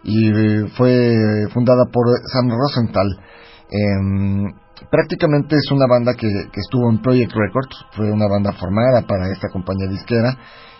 y 0.03 0.31
fue 0.77 1.47
fundada 1.53 1.85
por 1.91 2.05
Sam 2.31 2.51
Rosenthal. 2.51 3.17
Prácticamente 4.89 5.55
es 5.55 5.71
una 5.71 5.85
banda 5.87 6.13
que, 6.13 6.27
que, 6.27 6.59
estuvo 6.59 6.89
en 6.89 7.01
Project 7.01 7.31
Records, 7.33 7.85
fue 7.95 8.11
una 8.11 8.27
banda 8.27 8.51
formada 8.53 9.07
para 9.07 9.31
esta 9.31 9.47
compañía 9.49 9.87
disquera 9.87 10.37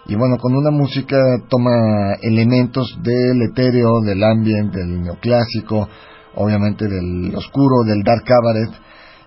y 0.08 0.16
bueno, 0.16 0.38
con 0.38 0.54
una 0.56 0.70
música 0.70 1.18
toma 1.50 2.14
elementos 2.22 3.00
del 3.02 3.42
etéreo, 3.50 4.02
del 4.06 4.24
ambient, 4.24 4.74
del 4.74 5.02
neoclásico, 5.02 5.88
obviamente 6.36 6.86
del 6.88 7.34
oscuro, 7.36 7.84
del 7.86 8.04
dark 8.04 8.24
cabaret 8.24 8.70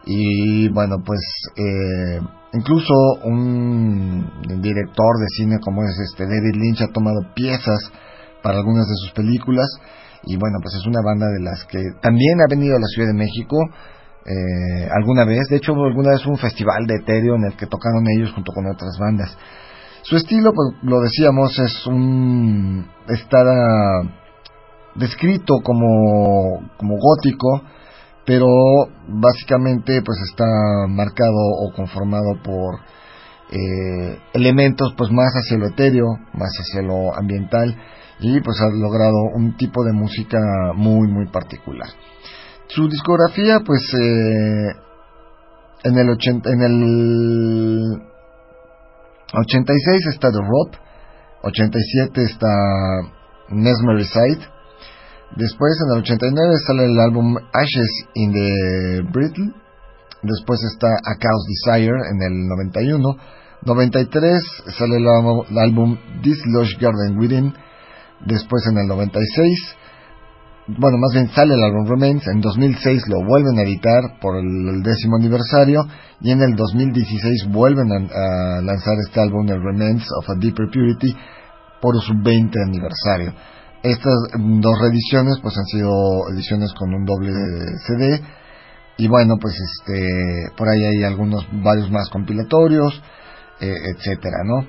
y 0.04 0.68
bueno, 0.68 0.96
pues 1.04 1.20
eh, 1.56 2.20
incluso 2.52 2.94
un 3.24 4.24
director 4.60 5.18
de 5.18 5.26
cine 5.36 5.58
como 5.60 5.82
es 5.82 5.98
este 5.98 6.24
David 6.24 6.54
Lynch 6.54 6.82
ha 6.82 6.92
tomado 6.92 7.20
piezas 7.34 7.90
para 8.42 8.58
algunas 8.58 8.86
de 8.86 8.94
sus 9.02 9.12
películas 9.12 9.66
y 10.24 10.36
bueno, 10.36 10.58
pues 10.62 10.74
es 10.76 10.86
una 10.86 11.00
banda 11.04 11.26
de 11.26 11.42
las 11.42 11.64
que 11.64 11.78
también 12.00 12.40
ha 12.40 12.48
venido 12.48 12.76
a 12.76 12.80
la 12.80 12.86
Ciudad 12.86 13.08
de 13.08 13.18
México 13.18 13.56
eh, 14.28 14.88
alguna 14.94 15.24
vez, 15.24 15.48
de 15.48 15.56
hecho 15.56 15.72
alguna 15.72 16.10
vez 16.10 16.26
un 16.26 16.36
festival 16.36 16.86
de 16.86 16.96
etéreo 16.96 17.36
en 17.36 17.44
el 17.44 17.56
que 17.56 17.66
tocaron 17.66 18.04
ellos 18.14 18.32
junto 18.32 18.52
con 18.52 18.66
otras 18.66 18.98
bandas. 19.00 19.36
Su 20.02 20.16
estilo, 20.16 20.52
pues 20.52 20.82
lo 20.82 21.00
decíamos, 21.00 21.58
es 21.58 21.86
un 21.86 22.86
está 23.08 23.42
descrito 24.94 25.60
como, 25.62 26.68
como 26.76 26.96
gótico, 26.98 27.62
pero 28.26 28.46
básicamente 29.08 30.02
pues 30.02 30.18
está 30.30 30.44
marcado 30.88 31.38
o 31.62 31.72
conformado 31.74 32.42
por 32.44 32.80
eh, 33.50 34.18
elementos 34.34 34.92
pues 34.96 35.10
más 35.10 35.32
hacia 35.32 35.56
lo 35.56 35.68
etéreo, 35.68 36.06
más 36.34 36.50
hacia 36.60 36.82
lo 36.82 37.16
ambiental 37.16 37.74
y 38.20 38.40
pues 38.40 38.60
ha 38.60 38.68
logrado 38.76 39.16
un 39.34 39.56
tipo 39.56 39.82
de 39.84 39.92
música 39.92 40.38
muy 40.74 41.08
muy 41.08 41.26
particular. 41.28 41.88
Su 42.68 42.86
discografía 42.86 43.60
pues 43.64 43.80
eh, 43.94 44.72
en 45.84 45.98
el 45.98 46.10
80, 46.10 46.50
en 46.50 46.62
el 46.62 48.02
86 49.32 50.06
está 50.12 50.30
The 50.30 50.38
Rope, 50.38 50.76
87 51.44 52.22
está 52.24 52.46
Mesmerized, 53.48 54.40
después 55.36 55.78
en 55.86 55.96
el 55.96 56.02
89 56.02 56.54
sale 56.66 56.84
el 56.84 57.00
álbum 57.00 57.36
Ashes 57.54 58.06
in 58.14 58.32
the 58.34 59.02
Brittle, 59.12 59.54
después 60.22 60.60
está 60.64 60.88
A 60.88 61.16
Chaos 61.18 61.46
Desire 61.48 61.96
en 62.10 62.20
el 62.20 62.48
91, 62.48 63.16
93 63.62 64.42
sale 64.76 64.96
el 64.98 65.08
álbum 65.58 65.96
This 66.22 66.44
Lush 66.44 66.76
Garden 66.78 67.18
Within, 67.18 67.54
después 68.26 68.66
en 68.70 68.76
el 68.76 68.88
96 68.88 69.76
bueno, 70.76 70.98
más 70.98 71.14
bien 71.14 71.30
sale 71.30 71.54
el 71.54 71.64
álbum 71.64 71.88
Remains, 71.88 72.26
en 72.28 72.42
2006 72.42 73.08
lo 73.08 73.24
vuelven 73.24 73.58
a 73.58 73.62
editar 73.62 74.20
por 74.20 74.36
el, 74.36 74.82
décimo 74.82 75.16
aniversario 75.16 75.80
y 76.20 76.30
en 76.30 76.42
el 76.42 76.54
2016 76.56 77.48
vuelven 77.50 77.90
a, 77.90 78.60
lanzar 78.60 78.94
este 79.06 79.18
álbum, 79.18 79.48
el 79.48 79.62
Remains 79.62 80.04
of 80.18 80.28
a 80.28 80.34
Deeper 80.38 80.66
Purity, 80.66 81.16
por 81.80 81.98
su 82.02 82.12
20 82.22 82.52
aniversario. 82.66 83.32
Estas 83.82 84.14
dos 84.36 84.78
reediciones 84.78 85.36
pues 85.40 85.56
han 85.56 85.64
sido 85.64 86.28
ediciones 86.34 86.74
con 86.74 86.92
un 86.92 87.04
doble 87.06 87.32
CD 87.86 88.20
y 88.98 89.08
bueno, 89.08 89.36
pues 89.40 89.54
este 89.54 90.52
por 90.54 90.68
ahí 90.68 90.84
hay 90.84 91.04
algunos 91.04 91.46
varios 91.62 91.90
más 91.90 92.10
compilatorios, 92.10 93.00
eh, 93.60 93.72
etcétera, 93.96 94.38
¿no? 94.44 94.66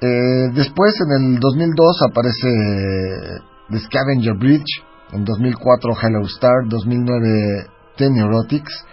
Eh, 0.00 0.48
después 0.54 0.94
en 1.00 1.34
el 1.34 1.38
2002 1.38 2.02
aparece 2.10 2.48
The 3.70 3.78
Scavenger 3.78 4.34
Bridge 4.36 4.91
en 5.12 5.24
2004 5.24 5.92
Hello 6.02 6.22
Star, 6.26 6.68
2009 6.68 7.66
Ten 7.96 8.16
Erotics, 8.16 8.84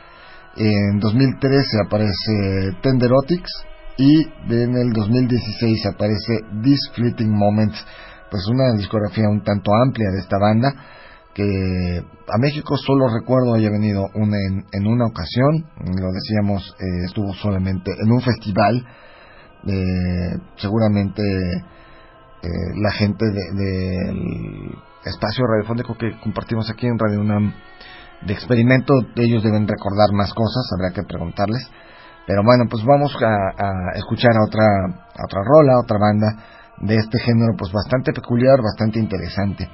en 0.58 0.99
2013 0.99 1.77
aparece 1.86 2.77
Tenderotics 2.82 3.51
y 3.97 4.21
en 4.49 4.75
el 4.75 4.91
2016 4.91 5.86
aparece 5.86 6.41
This 6.63 6.91
Fleeting 6.93 7.32
Moments, 7.32 7.86
pues 8.29 8.45
una 8.47 8.73
discografía 8.77 9.29
un 9.29 9.43
tanto 9.43 9.71
amplia 9.73 10.10
de 10.12 10.19
esta 10.19 10.38
banda 10.38 10.73
que 11.34 12.03
a 12.27 12.38
México 12.38 12.75
solo 12.75 13.08
recuerdo 13.08 13.53
haya 13.53 13.69
venido 13.69 14.05
una 14.15 14.38
en, 14.71 14.88
una 14.88 15.05
ocasión, 15.05 15.65
lo 15.77 16.12
decíamos, 16.12 16.75
eh, 16.79 17.05
estuvo 17.05 17.34
solamente 17.34 17.91
en 17.91 18.12
un 18.12 18.21
festival, 18.21 18.86
eh, 19.67 20.38
seguramente 20.58 21.21
eh, 21.21 22.47
la 22.82 22.91
gente 22.91 23.25
del 23.25 23.55
de, 23.55 24.88
espacio 25.05 25.45
radiofónico 25.45 25.95
que 25.95 26.19
compartimos 26.19 26.69
aquí 26.69 26.88
en 26.88 26.99
Radio 26.99 27.21
UNAM 27.21 27.53
de 28.21 28.33
experimento, 28.33 28.93
ellos 29.15 29.43
deben 29.43 29.67
recordar 29.67 30.12
más 30.13 30.33
cosas, 30.33 30.67
habrá 30.75 30.91
que 30.91 31.03
preguntarles. 31.03 31.69
Pero 32.27 32.43
bueno, 32.43 32.65
pues 32.69 32.83
vamos 32.85 33.15
a, 33.15 33.97
escuchar 33.97 34.31
a 34.35 34.45
otra, 34.45 34.65
otra 35.25 35.41
rola, 35.43 35.79
otra 35.79 35.97
banda 35.97 36.27
de 36.81 36.95
este 36.95 37.19
género, 37.19 37.53
pues 37.57 37.71
bastante 37.71 38.13
peculiar, 38.13 38.62
bastante 38.62 38.99
interesante. 38.99 39.67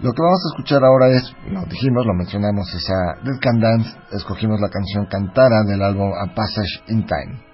Lo 0.00 0.12
que 0.12 0.20
vamos 0.20 0.40
a 0.44 0.50
escuchar 0.52 0.84
ahora 0.84 1.08
es, 1.08 1.24
lo 1.48 1.64
dijimos, 1.64 2.04
lo 2.04 2.14
mencionamos, 2.14 2.66
es 2.74 2.90
a 2.90 3.24
Dead 3.24 3.38
Can 3.40 3.60
Dance, 3.60 3.90
escogimos 4.12 4.60
la 4.60 4.68
canción 4.68 5.06
Cantara 5.06 5.62
del 5.64 5.80
álbum 5.80 6.10
A 6.12 6.34
Passage 6.34 6.82
in 6.88 7.06
Time. 7.06 7.45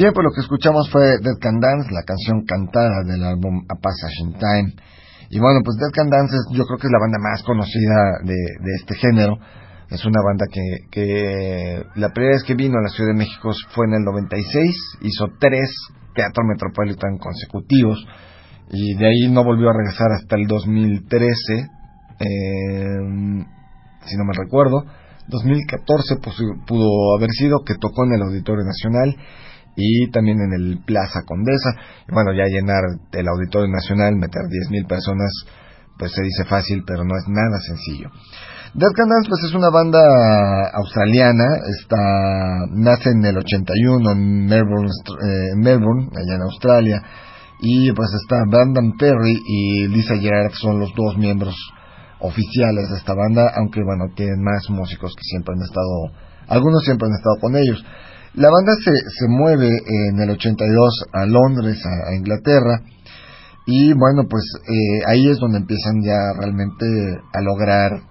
Bien, 0.00 0.14
pues 0.14 0.24
lo 0.24 0.32
que 0.32 0.40
escuchamos 0.40 0.88
fue 0.88 1.20
Dead 1.20 1.36
Can 1.42 1.60
Dance, 1.60 1.92
la 1.92 2.00
canción 2.08 2.40
cantada 2.48 3.04
del 3.04 3.22
álbum 3.22 3.60
A 3.68 3.76
Passage 3.76 4.24
in 4.24 4.32
Time. 4.32 4.72
Y 5.28 5.38
bueno, 5.38 5.60
pues 5.62 5.76
Dead 5.76 5.92
Can 5.92 6.08
Dance 6.08 6.32
yo 6.56 6.64
creo 6.64 6.78
que 6.80 6.86
es 6.86 6.90
la 6.90 7.04
banda 7.04 7.18
más 7.20 7.42
conocida 7.42 8.24
de, 8.24 8.32
de 8.32 8.72
este 8.80 8.94
género. 8.96 9.36
Es 9.90 10.02
una 10.06 10.24
banda 10.24 10.46
que, 10.50 10.88
que 10.90 11.84
la 11.96 12.08
primera 12.16 12.32
vez 12.32 12.44
que 12.44 12.54
vino 12.54 12.78
a 12.78 12.82
la 12.82 12.88
Ciudad 12.88 13.12
de 13.12 13.18
México 13.18 13.50
fue 13.74 13.88
en 13.88 14.00
el 14.00 14.04
96, 14.08 14.74
hizo 15.02 15.26
tres 15.38 15.68
Teatro 16.14 16.44
Metropolitan 16.48 17.18
consecutivos 17.18 18.00
y 18.72 18.96
de 18.96 19.04
ahí 19.04 19.30
no 19.30 19.44
volvió 19.44 19.68
a 19.68 19.76
regresar 19.76 20.12
hasta 20.16 20.34
el 20.36 20.46
2013, 20.46 21.28
eh, 21.52 21.66
si 24.06 24.16
no 24.16 24.24
me 24.24 24.32
recuerdo. 24.32 24.82
2014 25.28 26.16
pues, 26.24 26.36
pudo 26.66 26.88
haber 27.18 27.28
sido 27.32 27.58
que 27.66 27.74
tocó 27.74 28.06
en 28.06 28.14
el 28.14 28.22
Auditorio 28.22 28.64
Nacional 28.64 29.14
y 29.80 30.10
también 30.10 30.38
en 30.40 30.52
el 30.52 30.84
Plaza 30.84 31.22
Condesa. 31.26 31.70
Y 32.08 32.12
bueno, 32.12 32.32
ya 32.32 32.44
llenar 32.44 32.84
el 33.12 33.26
Auditorio 33.28 33.68
Nacional, 33.68 34.16
meter 34.16 34.42
10.000 34.42 34.86
personas, 34.86 35.30
pues 35.98 36.12
se 36.12 36.22
dice 36.22 36.44
fácil, 36.44 36.84
pero 36.86 37.04
no 37.04 37.16
es 37.16 37.24
nada 37.28 37.58
sencillo. 37.60 38.10
Dead 38.72 38.92
Can 38.94 39.08
Dance 39.08 39.28
pues 39.28 39.42
es 39.48 39.54
una 39.54 39.68
banda 39.68 39.98
australiana, 40.74 41.44
está, 41.74 41.96
nace 42.70 43.10
en 43.10 43.24
el 43.24 43.38
81 43.38 44.12
en 44.12 44.46
Melbourne, 44.46 44.88
eh, 44.88 45.56
Melbourne, 45.56 46.08
allá 46.14 46.36
en 46.36 46.42
Australia, 46.42 47.02
y 47.58 47.90
pues 47.90 48.08
está 48.22 48.44
Brandon 48.48 48.96
Perry 48.96 49.42
y 49.44 49.88
Lisa 49.88 50.14
Gerard 50.16 50.52
son 50.52 50.78
los 50.78 50.94
dos 50.94 51.18
miembros 51.18 51.56
oficiales 52.20 52.88
de 52.90 52.98
esta 52.98 53.12
banda, 53.14 53.50
aunque 53.56 53.82
bueno, 53.82 54.14
tienen 54.14 54.40
más 54.40 54.70
músicos 54.70 55.14
que 55.16 55.22
siempre 55.24 55.54
han 55.56 55.62
estado, 55.62 56.14
algunos 56.46 56.84
siempre 56.84 57.08
han 57.08 57.14
estado 57.14 57.36
con 57.40 57.56
ellos. 57.56 57.84
La 58.34 58.48
banda 58.48 58.72
se, 58.84 58.92
se 58.92 59.26
mueve 59.28 59.68
en 59.68 60.20
el 60.20 60.30
82 60.30 61.04
a 61.12 61.26
Londres, 61.26 61.82
a, 61.84 62.14
Inglaterra, 62.14 62.82
y 63.66 63.92
bueno, 63.92 64.28
pues 64.28 64.44
eh, 64.68 65.02
ahí 65.08 65.28
es 65.28 65.38
donde 65.38 65.58
empiezan 65.58 66.00
ya 66.02 66.38
realmente 66.38 66.86
a 67.32 67.40
lograr 67.40 68.02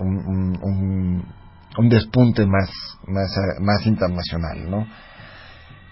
un, 0.00 0.16
un, 0.62 1.24
un, 1.78 1.88
despunte 1.88 2.44
más, 2.46 2.70
más, 3.06 3.30
más 3.60 3.86
internacional, 3.86 4.68
¿no? 4.68 4.86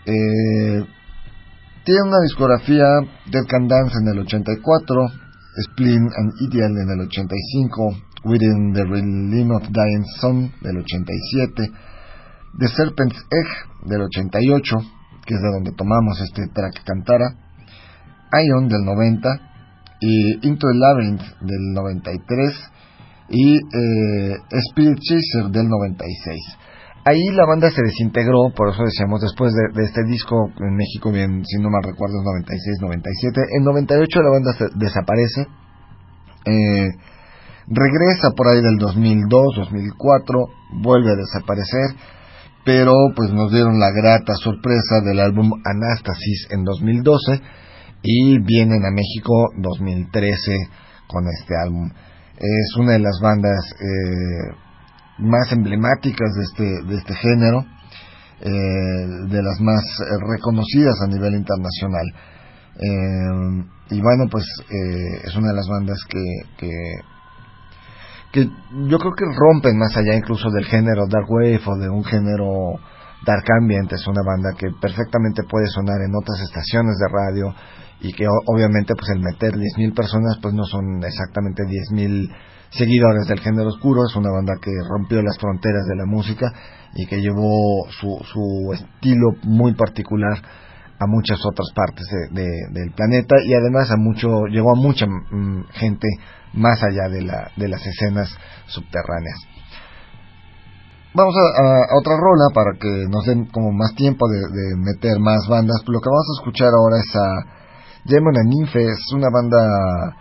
Eh, 0.05 0.85
tiene 1.85 2.03
una 2.03 2.20
discografía 2.22 2.85
Dead 3.31 3.46
Can 3.49 3.68
Dance 3.68 3.94
en 4.03 4.09
el 4.09 4.18
84, 4.18 5.07
Spleen 5.70 6.09
and 6.16 6.33
Ideal 6.40 6.72
en 6.77 6.90
el 6.90 7.07
85, 7.07 7.96
Within 8.25 8.72
the 8.72 8.85
Realm 8.85 9.51
of 9.53 9.62
Dying 9.62 10.05
Sun 10.20 10.53
del 10.61 10.79
87, 10.79 11.70
The 12.59 12.69
Serpent's 12.69 13.19
Egg 13.31 13.88
del 13.88 14.03
88, 14.03 14.77
que 15.27 15.35
es 15.35 15.40
de 15.40 15.51
donde 15.53 15.73
tomamos 15.77 16.21
este 16.21 16.49
track 16.55 16.85
Cantara, 16.85 17.37
Ion 18.33 18.69
del 18.69 18.85
90 18.85 19.29
y 20.01 20.47
Into 20.47 20.66
the 20.66 20.79
Labyrinth 20.79 21.23
del 21.40 21.73
93 21.75 22.71
y 23.29 23.57
eh, 23.57 24.37
Spirit 24.71 24.99
Chaser 25.01 25.51
del 25.51 25.69
96. 25.69 26.66
Ahí 27.05 27.23
la 27.35 27.47
banda 27.47 27.71
se 27.71 27.83
desintegró, 27.83 28.51
por 28.57 28.71
eso 28.71 28.83
decíamos, 28.83 29.21
después 29.21 29.53
de, 29.53 29.85
este 29.85 30.03
disco 30.05 30.51
en 30.59 30.75
México, 30.75 31.12
bien, 31.12 31.45
si 31.45 31.62
no 31.62 31.71
mal 31.71 31.83
recuerdo, 31.85 32.19
es 32.19 32.81
96-97. 32.83 33.47
En 33.59 33.64
98 33.64 34.23
la 34.23 34.31
banda 34.31 34.53
se 34.59 34.64
desaparece. 34.75 35.47
Eh, 36.47 36.88
regresa 37.69 38.31
por 38.37 38.49
ahí 38.49 38.61
del 38.61 38.79
2002, 38.79 39.55
2004, 39.57 40.47
vuelve 40.83 41.12
a 41.12 41.16
desaparecer 41.16 42.16
pero 42.66 42.92
pues 43.14 43.31
nos 43.33 43.52
dieron 43.52 43.79
la 43.79 43.92
grata 43.92 44.35
sorpresa 44.35 45.00
del 45.05 45.20
álbum 45.20 45.52
Anastasis 45.64 46.48
en 46.50 46.64
2012 46.64 47.40
y 48.02 48.42
vienen 48.42 48.85
a 48.85 48.90
México 48.90 49.33
2013 49.57 50.52
con 51.07 51.29
este 51.29 51.55
álbum. 51.57 51.88
Es 52.37 52.76
una 52.76 52.94
de 52.94 52.98
las 52.98 53.20
bandas 53.22 53.70
eh, 53.70 54.52
más 55.19 55.52
emblemáticas 55.52 56.35
de 56.35 56.42
este, 56.42 56.88
de 56.88 56.96
este 56.96 57.14
género, 57.14 57.64
eh, 58.40 58.50
de 59.31 59.42
las 59.44 59.60
más 59.60 59.85
reconocidas 60.29 60.96
a 61.04 61.06
nivel 61.06 61.35
internacional. 61.35 62.06
Eh, 62.75 63.94
y 63.94 64.00
bueno, 64.00 64.25
pues 64.29 64.44
es 65.25 65.37
una 65.37 65.50
de 65.50 65.54
las 65.54 65.69
bandas 65.69 65.98
que, 66.08 66.25
que 66.58 66.73
que 68.33 68.44
yo 68.44 68.98
creo 68.98 69.12
que 69.16 69.24
rompen 69.24 69.79
más 69.79 69.96
allá 69.96 70.14
incluso 70.14 70.50
del 70.50 70.64
género 70.64 71.06
dark 71.08 71.31
wave 71.31 71.60
o 71.64 71.77
de 71.77 71.88
un 71.88 72.04
género 72.04 72.79
dark 73.24 73.44
ambient 73.60 73.92
es 73.92 74.06
una 74.06 74.22
banda 74.24 74.50
que 74.58 74.68
perfectamente 74.81 75.42
puede 75.48 75.66
sonar 75.68 76.00
en 76.02 76.14
otras 76.14 76.40
estaciones 76.40 76.96
de 76.98 77.08
radio 77.08 77.54
y 78.00 78.12
que 78.12 78.27
obviamente 78.29 78.94
pues 78.94 79.10
el 79.10 79.20
meter 79.20 79.54
10.000 79.54 79.94
personas 79.94 80.38
pues 80.42 80.54
no 80.54 80.64
son 80.64 81.02
exactamente 81.02 81.62
10.000 81.62 82.29
seguidores 82.70 83.27
del 83.27 83.40
género 83.40 83.68
oscuro, 83.68 84.02
es 84.04 84.14
una 84.16 84.31
banda 84.31 84.54
que 84.60 84.70
rompió 84.88 85.22
las 85.22 85.38
fronteras 85.38 85.87
de 85.88 85.96
la 85.96 86.04
música 86.04 86.46
y 86.94 87.06
que 87.06 87.20
llevó 87.20 87.88
su, 87.90 88.18
su 88.24 88.72
estilo 88.74 89.33
muy 89.44 89.74
particular 89.74 90.38
a 90.99 91.07
muchas 91.07 91.38
otras 91.44 91.69
partes 91.75 92.07
de, 92.31 92.49
del 92.71 92.92
planeta 92.92 93.37
y 93.44 93.55
además 93.55 93.90
a 93.90 93.97
mucho 93.97 94.47
llegó 94.47 94.73
a 94.73 94.81
mucha 94.81 95.07
mm, 95.07 95.67
gente 95.73 96.09
más 96.55 96.83
allá 96.83 97.09
de, 97.09 97.23
la, 97.23 97.51
de 97.57 97.69
las 97.69 97.85
escenas 97.87 98.29
subterráneas. 98.67 99.57
Vamos 101.17 101.35
a, 101.35 101.97
otra 101.99 102.13
rola 102.21 102.53
para 102.53 102.77
que 102.79 103.09
nos 103.09 103.25
den 103.25 103.47
como 103.47 103.73
más 103.73 103.94
tiempo 103.94 104.29
de, 104.29 104.77
meter 104.77 105.19
más 105.19 105.49
bandas. 105.49 105.81
Lo 105.87 105.99
que 106.01 106.11
vamos 106.11 106.29
a 106.29 106.40
escuchar 106.40 106.69
ahora 106.69 106.99
es 106.99 107.17
a 107.17 107.29
Gemona 108.05 108.42
Ninfe, 108.44 108.85
es 108.85 109.01
una 109.15 109.29
banda 109.33 110.15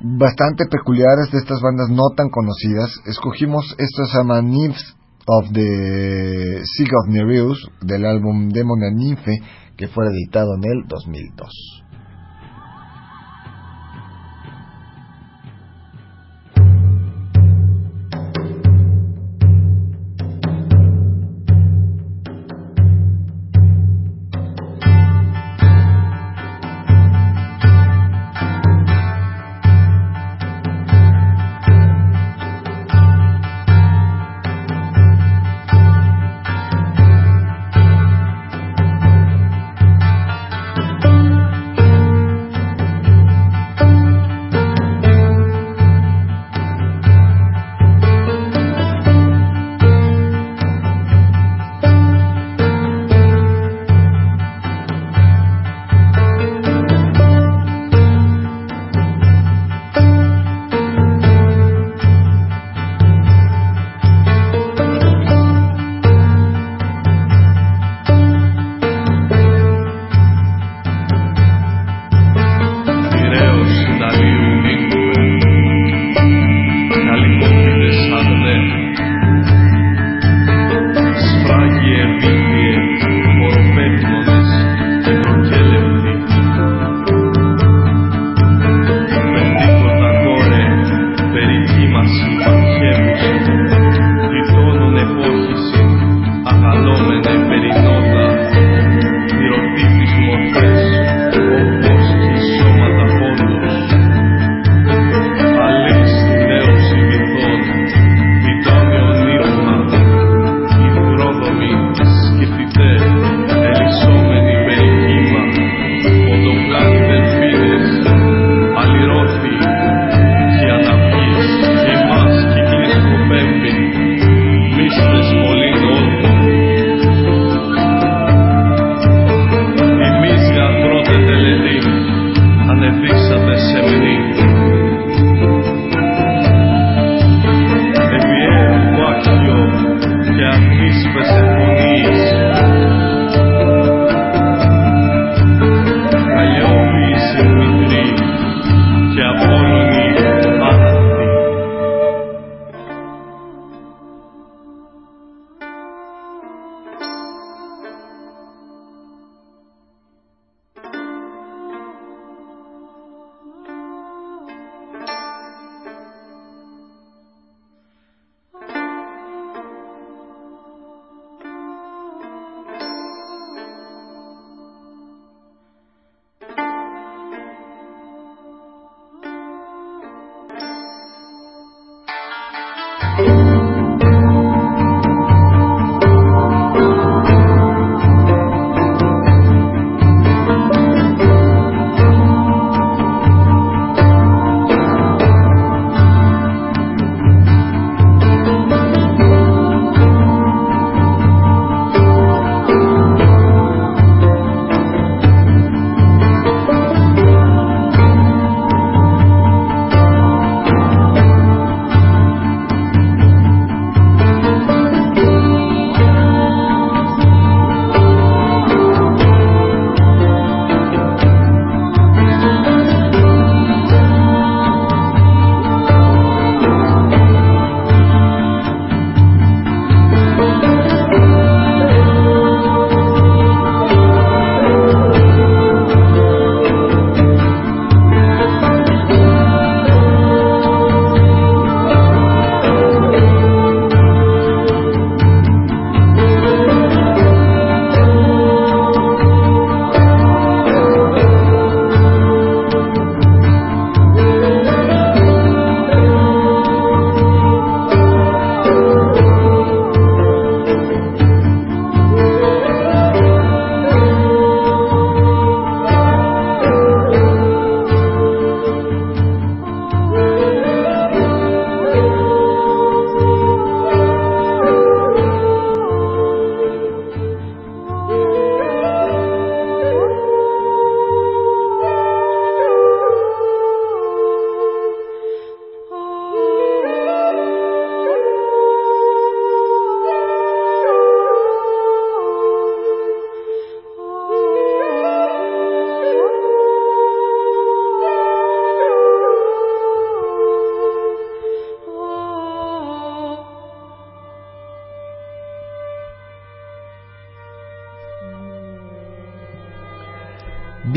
bastante 0.00 0.66
peculiar, 0.66 1.20
es 1.24 1.30
de 1.30 1.38
estas 1.38 1.60
bandas 1.60 1.88
no 1.88 2.02
tan 2.16 2.30
conocidas. 2.30 2.90
Escogimos, 3.06 3.76
esto 3.78 4.06
se 4.06 4.18
llama 4.18 4.42
Nymphs 4.42 4.96
of 5.26 5.52
the 5.52 6.60
Sea 6.64 6.94
of 7.00 7.08
Nereus, 7.10 7.70
del 7.82 8.04
álbum 8.04 8.48
Demona 8.48 8.90
Ninfe, 8.90 9.38
que 9.76 9.88
fue 9.88 10.06
editado 10.06 10.54
en 10.56 10.64
el 10.64 10.86
2002. 10.86 11.83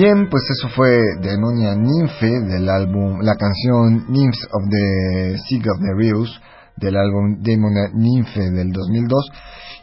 Bien, 0.07 0.29
pues 0.29 0.43
eso 0.49 0.69
fue 0.73 0.99
Demonia 1.19 1.75
Nymphe 1.75 2.39
del 2.47 2.69
álbum, 2.69 3.19
la 3.19 3.35
canción 3.35 4.05
Nymphs 4.07 4.47
of 4.53 4.63
the 4.71 5.35
Sea 5.37 5.59
of 5.59 5.81
the 5.81 5.93
Reus 5.97 6.41
del 6.77 6.95
álbum 6.95 7.41
Demonia 7.41 7.89
Nymphe 7.93 8.51
del 8.51 8.71
2002. 8.71 9.29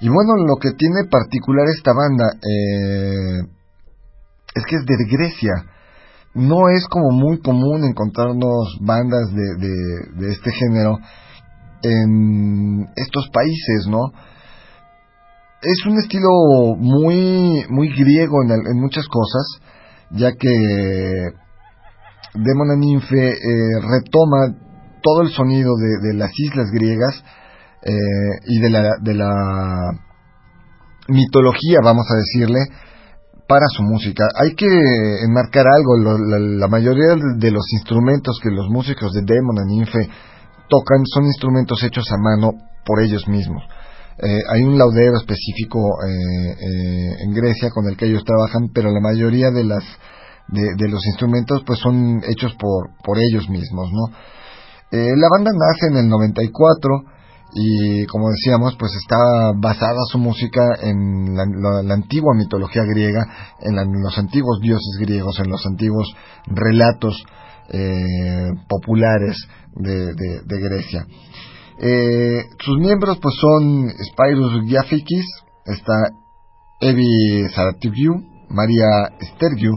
Y 0.00 0.08
bueno, 0.08 0.36
lo 0.48 0.56
que 0.56 0.70
tiene 0.78 1.04
particular 1.10 1.66
esta 1.68 1.92
banda 1.92 2.24
eh, 2.40 3.38
es 4.54 4.64
que 4.64 4.76
es 4.76 4.86
de 4.86 4.96
Grecia. 5.14 5.52
No 6.32 6.70
es 6.70 6.88
como 6.88 7.10
muy 7.10 7.42
común 7.42 7.84
encontrarnos 7.84 8.78
bandas 8.80 9.28
de, 9.30 10.24
de, 10.24 10.32
este 10.32 10.52
género 10.52 11.00
en 11.82 12.86
estos 12.96 13.28
países, 13.28 13.88
¿no? 13.90 14.00
Es 15.60 15.84
un 15.84 15.98
estilo 15.98 16.30
muy, 16.78 17.66
muy 17.68 17.88
griego 17.90 18.42
en, 18.42 18.52
en 18.52 18.80
muchas 18.80 19.06
cosas 19.06 19.60
ya 20.10 20.32
que 20.32 20.48
Demona 22.34 22.76
Ninfe 22.76 23.28
eh, 23.28 23.80
retoma 23.80 24.54
todo 25.02 25.22
el 25.22 25.28
sonido 25.30 25.72
de, 25.76 26.14
las 26.14 26.30
islas 26.34 26.70
griegas 26.72 27.22
eh, 27.82 27.92
y 28.46 28.60
de 28.60 28.70
la, 28.70 28.82
de 29.00 29.14
la 29.14 29.32
mitología, 31.08 31.78
vamos 31.82 32.06
a 32.10 32.16
decirle, 32.16 32.60
para 33.46 33.66
su 33.68 33.82
música. 33.82 34.24
Hay 34.34 34.54
que 34.54 34.66
enmarcar 35.22 35.66
algo, 35.66 36.18
la, 36.18 36.68
mayoría 36.68 37.14
de 37.36 37.50
los 37.50 37.64
instrumentos 37.72 38.40
que 38.42 38.50
los 38.50 38.68
músicos 38.70 39.12
de 39.12 39.22
Demona 39.22 39.64
Ninfe 39.66 40.08
tocan 40.68 41.04
son 41.04 41.26
instrumentos 41.26 41.82
hechos 41.84 42.06
a 42.10 42.16
mano 42.16 42.52
por 42.84 43.00
ellos 43.02 43.28
mismos. 43.28 43.62
Eh, 44.18 44.40
hay 44.48 44.62
un 44.62 44.78
laudero 44.78 45.16
específico 45.16 45.80
eh, 46.06 46.52
eh, 46.52 47.16
en 47.24 47.34
Grecia 47.34 47.70
con 47.70 47.88
el 47.88 47.96
que 47.96 48.06
ellos 48.06 48.22
trabajan, 48.24 48.70
pero 48.72 48.92
la 48.92 49.00
mayoría 49.00 49.50
de 49.50 49.64
las 49.64 49.82
de, 50.46 50.88
los 50.88 51.04
instrumentos 51.06 51.62
pues 51.66 51.80
son 51.80 52.22
hechos 52.28 52.54
por 52.54 52.90
por 53.02 53.18
ellos 53.18 53.48
mismos, 53.48 53.90
¿no? 53.90 54.14
la 54.92 55.28
banda 55.32 55.50
nace 55.50 55.86
en 55.90 55.96
el 56.04 56.08
94 56.08 56.90
y 57.54 58.04
como 58.06 58.28
decíamos 58.28 58.76
pues 58.78 58.92
está 58.94 59.16
basada 59.56 59.98
su 60.12 60.18
música 60.18 60.60
en 60.82 61.34
la, 61.34 61.94
antigua 61.94 62.34
mitología 62.36 62.84
griega, 62.84 63.24
en, 63.62 63.74
los 63.74 64.16
antiguos 64.18 64.60
dioses 64.60 64.98
griegos, 65.00 65.40
en 65.40 65.50
los 65.50 65.66
antiguos 65.66 66.14
relatos 66.46 67.24
populares 68.68 69.36
de, 69.74 70.12
de 70.14 70.60
Grecia. 70.60 71.06
Eh, 71.78 72.44
sus 72.60 72.78
miembros 72.78 73.18
pues 73.20 73.34
son 73.40 73.90
Spyrus 73.90 74.64
Giafikis, 74.66 75.26
está 75.64 76.10
Evi 76.80 77.48
Saratigiu, 77.54 78.14
María 78.48 79.10
Stergiu, 79.20 79.72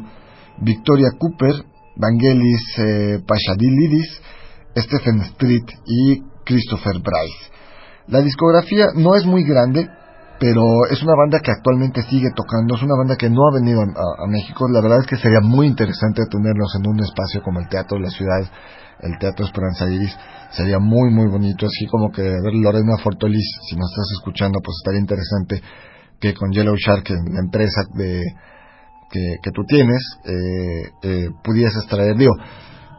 Victoria 0.59 1.09
Cooper, 1.17 1.65
Vangelis 1.95 2.77
eh, 2.77 3.19
Pachadilidis, 3.25 4.21
Stephen 4.75 5.21
Street 5.21 5.65
y 5.85 6.21
Christopher 6.45 6.99
Bryce. 6.99 7.51
La 8.07 8.21
discografía 8.21 8.87
no 8.95 9.15
es 9.15 9.25
muy 9.25 9.43
grande, 9.43 9.89
pero 10.39 10.61
es 10.91 11.01
una 11.01 11.15
banda 11.15 11.39
que 11.39 11.51
actualmente 11.51 12.01
sigue 12.03 12.29
tocando, 12.35 12.75
es 12.75 12.83
una 12.83 12.95
banda 12.95 13.15
que 13.15 13.29
no 13.29 13.41
ha 13.47 13.53
venido 13.53 13.81
a, 13.81 14.27
México. 14.27 14.65
La 14.71 14.81
verdad 14.81 14.99
es 15.01 15.07
que 15.07 15.17
sería 15.17 15.41
muy 15.41 15.67
interesante 15.67 16.21
tenerlos 16.29 16.75
en 16.79 16.88
un 16.88 16.99
espacio 16.99 17.41
como 17.41 17.59
el 17.59 17.67
Teatro 17.67 17.97
de 17.97 18.03
la 18.03 18.09
Ciudad, 18.09 18.41
el 19.01 19.17
Teatro 19.19 19.45
Esperanza 19.45 19.89
Iris 19.89 20.15
sería 20.51 20.79
muy 20.79 21.11
muy 21.11 21.29
bonito 21.29 21.65
así 21.65 21.85
como 21.88 22.09
que 22.09 22.21
ver 22.21 22.53
Lorena 22.53 22.97
Fortolis 22.97 23.45
si 23.69 23.75
nos 23.75 23.91
estás 23.91 24.09
escuchando 24.17 24.59
pues 24.63 24.77
estaría 24.79 25.01
interesante 25.01 25.61
que 26.19 26.33
con 26.33 26.51
Yellow 26.51 26.75
Shark 26.75 27.09
la 27.09 27.41
empresa 27.43 27.81
de 27.93 28.23
que, 29.11 29.51
tú 29.51 29.63
tienes 29.67 30.01
eh, 30.25 30.91
eh, 31.03 31.29
pudieses 31.43 31.85
traer 31.88 32.15
digo 32.15 32.33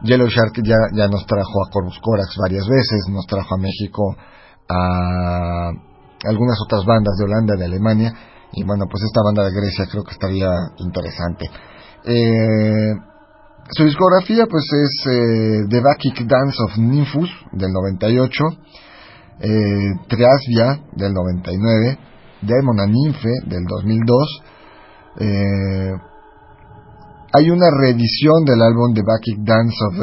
Yellow 0.05 0.29
Shark 0.29 0.61
ya, 0.63 0.77
ya 0.95 1.09
nos 1.09 1.27
trajo 1.27 1.65
a 1.67 1.71
Corvus 1.73 1.99
Corax 2.01 2.37
varias 2.39 2.69
veces 2.69 3.07
nos 3.11 3.27
trajo 3.27 3.55
a 3.55 3.59
México 3.59 4.15
a 4.69 5.73
algunas 6.25 6.59
otras 6.65 6.85
bandas 6.87 7.17
de 7.19 7.25
Holanda 7.25 7.55
de 7.57 7.65
Alemania 7.65 8.13
y 8.53 8.65
bueno 8.65 8.87
pues 8.91 9.05
esta 9.05 9.23
banda 9.23 9.45
de 9.45 9.55
Grecia 9.55 9.87
creo 9.91 10.05
que 10.05 10.13
estaría 10.13 10.51
interesante 10.79 11.51
eh, 12.05 12.95
su 13.71 13.85
discografía 13.85 14.47
pues 14.49 14.65
es 14.65 15.07
eh, 15.13 15.67
The 15.69 15.81
Bacchic 15.81 16.27
Dance 16.27 16.57
of 16.65 16.79
Nymphus 16.79 17.31
del 17.53 17.71
98, 17.71 18.45
eh, 19.41 19.93
Triasvia 20.09 20.85
del 20.97 21.13
99, 21.13 21.99
Demon 22.43 22.81
and 22.81 22.95
Nymphe 22.95 23.29
del 23.47 23.65
2002. 23.69 24.43
Eh, 25.21 25.93
hay 27.35 27.51
una 27.51 27.67
reedición 27.79 28.45
del 28.47 28.63
álbum 28.63 28.95
The 28.95 29.03
Bacchic 29.03 29.39
Dance 29.45 29.77
of 29.87 29.97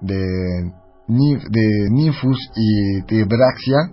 de, 0.00 0.72
de 1.50 1.90
Nymphus 1.90 2.50
y 2.56 3.02
Tibraxia, 3.02 3.90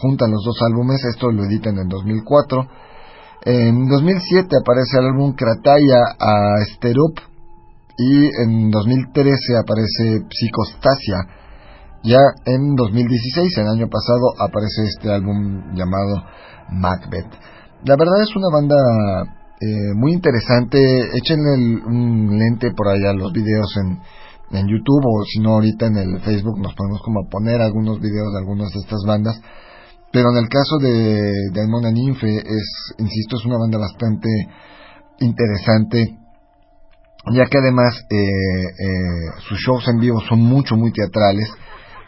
juntan 0.00 0.30
los 0.30 0.44
dos 0.44 0.56
álbumes, 0.68 1.04
esto 1.04 1.30
lo 1.30 1.44
editan 1.44 1.78
en 1.78 1.88
2004. 1.88 2.66
En 3.44 3.88
2007 3.88 4.48
aparece 4.60 4.98
el 4.98 5.06
álbum 5.06 5.34
Krataya 5.34 6.00
a 6.18 6.64
Sterup 6.74 7.18
y 7.96 8.26
en 8.42 8.70
2013 8.70 9.56
aparece 9.56 10.26
Psicostasia. 10.30 11.16
Ya 12.02 12.20
en 12.44 12.74
2016, 12.74 13.58
el 13.58 13.68
año 13.68 13.88
pasado, 13.88 14.34
aparece 14.38 14.84
este 14.84 15.12
álbum 15.12 15.74
llamado 15.74 16.24
Macbeth. 16.70 17.30
La 17.84 17.96
verdad 17.96 18.22
es 18.22 18.34
una 18.36 18.48
banda 18.52 18.76
eh, 19.60 19.94
muy 19.94 20.12
interesante. 20.12 20.78
Échenle 21.16 21.82
un 21.86 22.38
lente 22.38 22.72
por 22.76 22.88
allá 22.88 23.12
los 23.12 23.32
videos 23.32 23.74
en, 23.76 24.00
en 24.50 24.68
YouTube 24.68 25.04
o 25.04 25.24
si 25.24 25.40
no 25.40 25.54
ahorita 25.54 25.86
en 25.86 25.96
el 25.96 26.20
Facebook 26.20 26.58
nos 26.60 26.74
podemos 26.74 27.00
como 27.02 27.28
poner 27.28 27.60
algunos 27.60 28.00
videos 28.00 28.32
de 28.32 28.38
algunas 28.38 28.72
de 28.72 28.80
estas 28.80 29.00
bandas. 29.06 29.40
Pero 30.12 30.30
en 30.30 30.36
el 30.38 30.48
caso 30.48 30.78
de 30.80 31.50
Daimon 31.52 31.92
Ninfe 31.92 32.36
es, 32.38 32.94
insisto, 32.98 33.36
es 33.36 33.44
una 33.44 33.58
banda 33.58 33.78
bastante 33.78 34.28
interesante 35.20 36.18
ya 37.32 37.44
que 37.46 37.58
además 37.58 37.92
eh, 38.10 38.16
eh, 38.16 39.30
sus 39.48 39.58
shows 39.58 39.84
en 39.88 39.98
vivo 39.98 40.20
son 40.28 40.40
mucho, 40.40 40.76
muy 40.76 40.92
teatrales, 40.92 41.48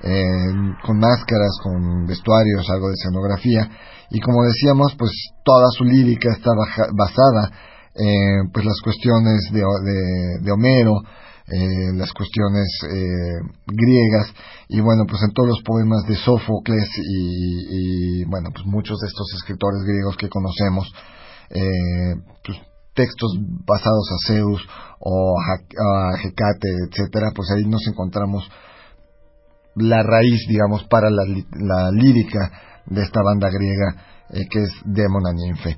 eh, 0.03 0.75
con 0.85 0.99
máscaras, 0.99 1.59
con 1.63 2.07
vestuarios, 2.07 2.69
algo 2.71 2.89
de 2.89 2.95
escenografía, 2.95 3.69
y 4.11 4.21
como 4.21 4.45
decíamos, 4.45 4.95
pues 4.97 5.11
toda 5.43 5.67
su 5.77 5.85
lírica 5.85 6.31
está 6.33 6.51
basada 6.95 7.51
en 7.95 8.51
pues 8.53 8.65
las 8.65 8.81
cuestiones 8.83 9.51
de, 9.53 9.61
de, 10.45 10.53
Homero, 10.53 10.95
las 11.95 12.13
cuestiones 12.13 12.69
griegas, 13.67 14.35
y 14.69 14.81
bueno, 14.81 15.05
pues 15.09 15.23
en 15.23 15.33
todos 15.33 15.49
los 15.49 15.63
poemas 15.63 16.05
de 16.07 16.15
Sófocles 16.17 16.89
y, 16.99 18.25
bueno, 18.25 18.51
pues 18.53 18.67
muchos 18.67 18.99
de 19.01 19.07
estos 19.07 19.33
escritores 19.35 19.83
griegos 19.87 20.17
que 20.17 20.29
conocemos, 20.29 20.93
pues 22.45 22.59
textos 22.95 23.39
basados 23.65 24.11
a 24.11 24.27
Zeus 24.27 24.61
o 25.01 25.35
a 25.41 26.19
Hecate, 26.19 26.69
etcétera, 26.91 27.31
pues 27.35 27.49
ahí 27.51 27.65
nos 27.65 27.87
encontramos 27.87 28.51
la 29.77 30.03
raíz, 30.03 30.47
digamos, 30.49 30.85
para 30.85 31.09
la, 31.11 31.91
lírica 31.93 32.51
de 32.87 33.03
esta 33.03 33.23
banda 33.23 33.49
griega 33.51 34.25
eh, 34.31 34.47
que 34.51 34.63
es 34.65 34.73
Demon 34.85 35.23
Ninfe. 35.35 35.77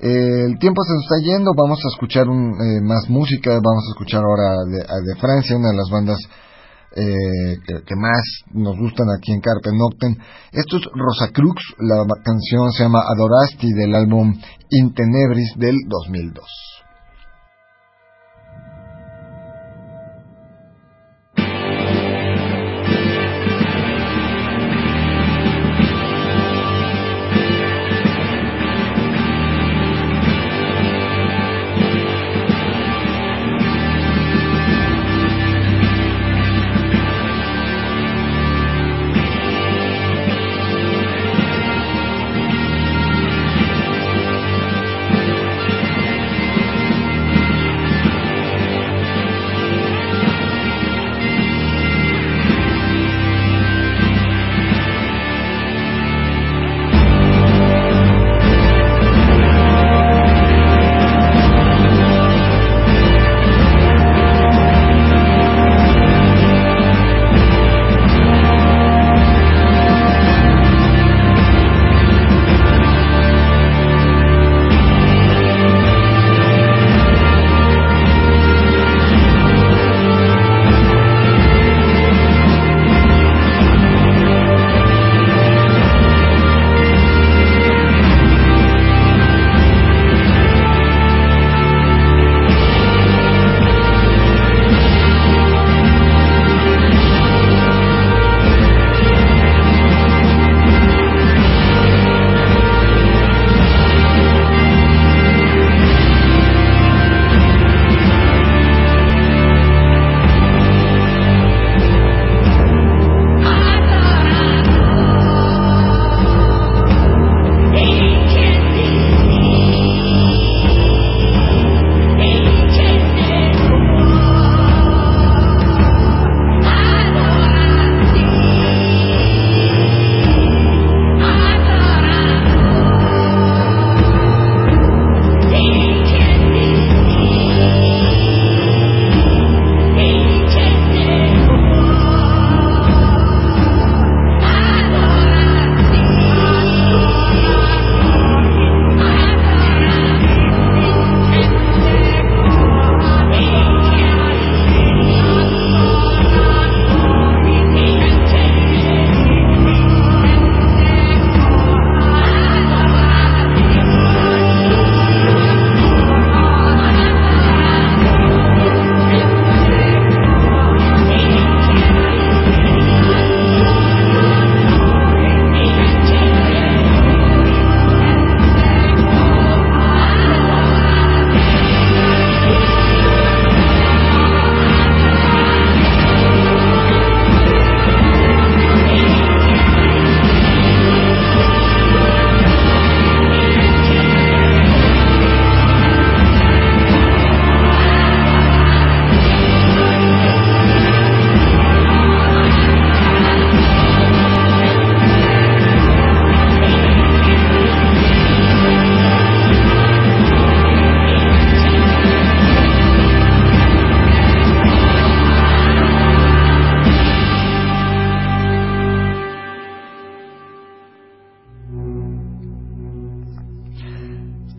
Eh, 0.00 0.44
el 0.46 0.58
tiempo 0.60 0.80
se 0.84 0.94
nos 0.94 1.02
está 1.02 1.18
yendo, 1.24 1.50
vamos 1.56 1.80
a 1.84 1.88
escuchar 1.88 2.28
un, 2.28 2.54
eh, 2.54 2.80
más 2.82 3.08
música, 3.08 3.50
vamos 3.50 3.82
a 3.82 3.92
escuchar 3.94 4.22
ahora 4.22 4.62
de, 4.64 5.20
Francia, 5.20 5.56
una 5.56 5.70
de 5.70 5.76
las 5.76 5.90
bandas 5.90 6.18
eh, 6.94 7.82
que, 7.84 7.96
más 7.96 8.22
nos 8.52 8.76
gustan 8.78 9.08
aquí 9.10 9.32
en 9.32 9.40
Carpe 9.40 9.70
Noctem. 9.72 10.14
Esto 10.52 10.76
es 10.76 10.84
Rosa 10.94 11.32
Crux, 11.32 11.60
la 11.80 12.06
canción 12.22 12.70
se 12.70 12.84
llama 12.84 13.02
Adorasti 13.10 13.72
del 13.72 13.94
álbum 13.96 14.38
Intenebris 14.70 15.54
del 15.56 15.74
2002. 15.88 16.67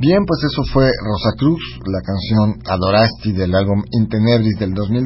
Bien, 0.10 0.26
pues 0.26 0.42
eso 0.42 0.64
fue 0.74 0.90
Rosa 1.06 1.38
Cruz, 1.38 1.62
la 1.86 2.02
canción 2.02 2.58
Adorasti 2.66 3.32
del 3.32 3.54
álbum 3.54 3.84
Intenebris 3.92 4.58
del 4.58 4.74
2002. 4.74 5.06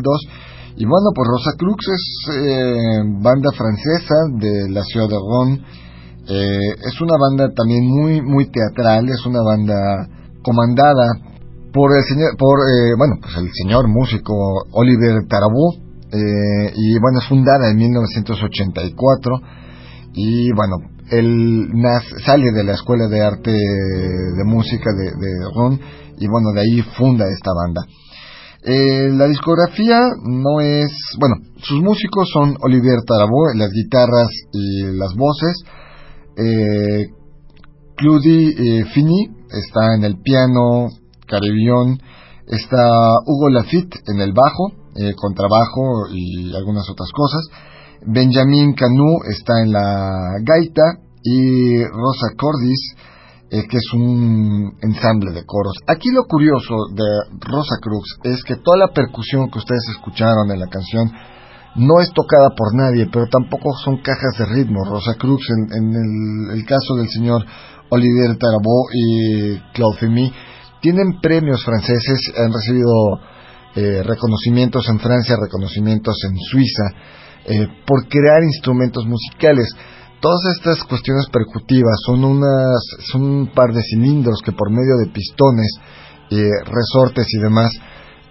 Y 0.78 0.86
bueno, 0.86 1.12
pues 1.14 1.28
Rosa 1.28 1.52
Cruz 1.60 1.76
es 1.92 2.04
eh, 2.32 3.04
banda 3.20 3.52
francesa 3.52 4.16
de 4.40 4.72
la 4.72 4.82
ciudad 4.84 5.10
de 5.10 5.20
Rouen. 5.20 5.60
Eh, 6.30 6.88
es 6.88 7.02
una 7.02 7.18
banda 7.20 7.52
también 7.54 7.84
muy 7.84 8.22
muy 8.22 8.50
teatral, 8.50 9.04
es 9.10 9.26
una 9.26 9.44
banda 9.44 10.08
comandada 10.42 11.20
por 11.74 11.92
el 11.98 12.04
señor, 12.08 12.38
por 12.40 12.64
eh, 12.64 12.96
bueno, 12.98 13.16
pues 13.20 13.36
el 13.44 13.52
señor 13.52 13.90
músico 13.90 14.32
Oliver 14.72 15.20
Tarabou 15.28 15.84
y 16.16 17.00
bueno, 17.02 17.20
fundada 17.28 17.72
en 17.72 17.76
1984 17.76 19.36
y 20.14 20.50
bueno, 20.54 20.93
él 21.12 21.70
sale 22.26 22.52
de 22.52 22.64
la 22.64 22.74
escuela 22.74 23.08
de 23.08 23.22
arte 23.22 23.52
de 23.52 24.44
música 24.46 24.92
de, 24.94 25.06
de 25.06 25.80
y 26.20 26.28
bueno, 26.28 26.52
de 26.54 26.62
ahí 26.62 26.82
funda 26.98 27.26
esta 27.26 27.52
banda. 27.54 27.86
Eh, 28.66 29.10
la 29.12 29.28
discografía 29.28 30.00
no 30.24 30.62
es, 30.62 30.90
bueno, 31.20 31.36
sus 31.58 31.82
músicos 31.82 32.30
son 32.32 32.56
Olivier 32.62 33.02
Tarabó, 33.06 33.54
las 33.56 33.70
guitarras 33.72 34.30
y 34.54 34.84
las 34.96 35.14
voces, 35.16 35.64
eh, 36.38 37.08
eh, 38.00 38.86
Fini 38.94 39.28
está 39.50 39.96
en 39.98 40.06
el 40.06 40.22
piano, 40.22 40.88
Carillon, 41.28 42.00
está 42.48 43.16
Hugo 43.26 43.50
Lafitte 43.50 44.00
en 44.08 44.22
el 44.22 44.32
bajo, 44.32 44.72
eh, 44.96 45.14
contrabajo 45.16 46.08
y 46.12 46.56
algunas 46.56 46.90
otras 46.90 47.10
cosas, 47.12 47.42
Benjamin 48.06 48.74
Canu 48.74 49.24
está 49.30 49.62
en 49.62 49.72
la 49.72 50.40
gaita 50.42 51.00
y 51.24 51.84
Rosa 51.86 52.36
Cordis, 52.38 52.96
eh, 53.50 53.64
que 53.70 53.78
es 53.78 53.94
un 53.94 54.74
ensamble 54.82 55.32
de 55.32 55.46
coros. 55.46 55.78
Aquí 55.88 56.10
lo 56.12 56.26
curioso 56.26 56.76
de 56.94 57.38
Rosa 57.40 57.78
Cruz 57.82 58.18
es 58.24 58.44
que 58.44 58.56
toda 58.58 58.78
la 58.78 58.94
percusión 58.94 59.50
que 59.50 59.60
ustedes 59.60 59.84
escucharon 59.92 60.52
en 60.52 60.60
la 60.60 60.68
canción 60.68 61.12
no 61.76 62.02
es 62.02 62.12
tocada 62.14 62.50
por 62.56 62.76
nadie, 62.76 63.08
pero 63.12 63.26
tampoco 63.28 63.74
son 63.84 63.98
cajas 63.98 64.38
de 64.38 64.46
ritmo. 64.46 64.84
Rosa 64.86 65.16
Cruz, 65.16 65.42
en, 65.50 65.94
el, 66.54 66.66
caso 66.66 66.96
del 66.96 67.10
señor 67.10 67.44
Olivier 67.90 68.38
Tarabó 68.38 68.86
y 68.94 69.58
Claude 69.74 69.98
Femi, 69.98 70.32
tienen 70.82 71.20
premios 71.22 71.64
franceses, 71.64 72.32
han 72.38 72.52
recibido 72.52 73.20
eh, 73.76 74.04
reconocimientos 74.04 74.88
en 74.90 75.00
Francia, 75.00 75.36
reconocimientos 75.42 76.16
en 76.30 76.38
Suiza, 76.38 76.84
eh, 77.46 77.68
por 77.86 78.08
crear 78.08 78.42
instrumentos 78.44 79.06
musicales. 79.06 79.68
Todas 80.22 80.56
estas 80.56 80.82
cuestiones 80.88 81.28
percutivas 81.28 82.00
son, 82.06 82.24
unas, 82.24 82.80
son 83.12 83.24
un 83.24 83.48
par 83.54 83.74
de 83.74 83.82
cilindros 83.84 84.40
que 84.46 84.54
por 84.54 84.72
medio 84.72 84.96
de 85.04 85.12
pistones, 85.12 85.76
eh, 86.32 86.48
resortes 86.64 87.28
y 87.28 87.42
demás, 87.42 87.70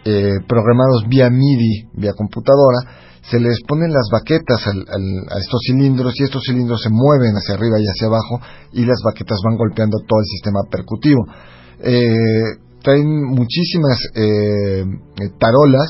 eh, 0.06 0.40
programados 0.48 1.04
vía 1.08 1.28
MIDI, 1.28 1.90
vía 1.92 2.12
computadora, 2.16 3.20
se 3.20 3.38
les 3.38 3.60
ponen 3.68 3.92
las 3.92 4.08
baquetas 4.10 4.66
a 4.66 5.38
estos 5.38 5.60
cilindros 5.66 6.18
y 6.18 6.24
estos 6.24 6.42
cilindros 6.44 6.80
se 6.82 6.88
mueven 6.90 7.34
hacia 7.36 7.54
arriba 7.54 7.76
y 7.78 7.84
hacia 7.84 8.08
abajo 8.08 8.40
y 8.72 8.84
las 8.84 8.98
baquetas 9.04 9.38
van 9.44 9.58
golpeando 9.58 9.98
todo 10.08 10.18
el 10.18 10.26
sistema 10.26 10.60
percutivo. 10.68 11.22
traen 12.82 13.22
muchísimas 13.22 13.98
tarolas 15.38 15.88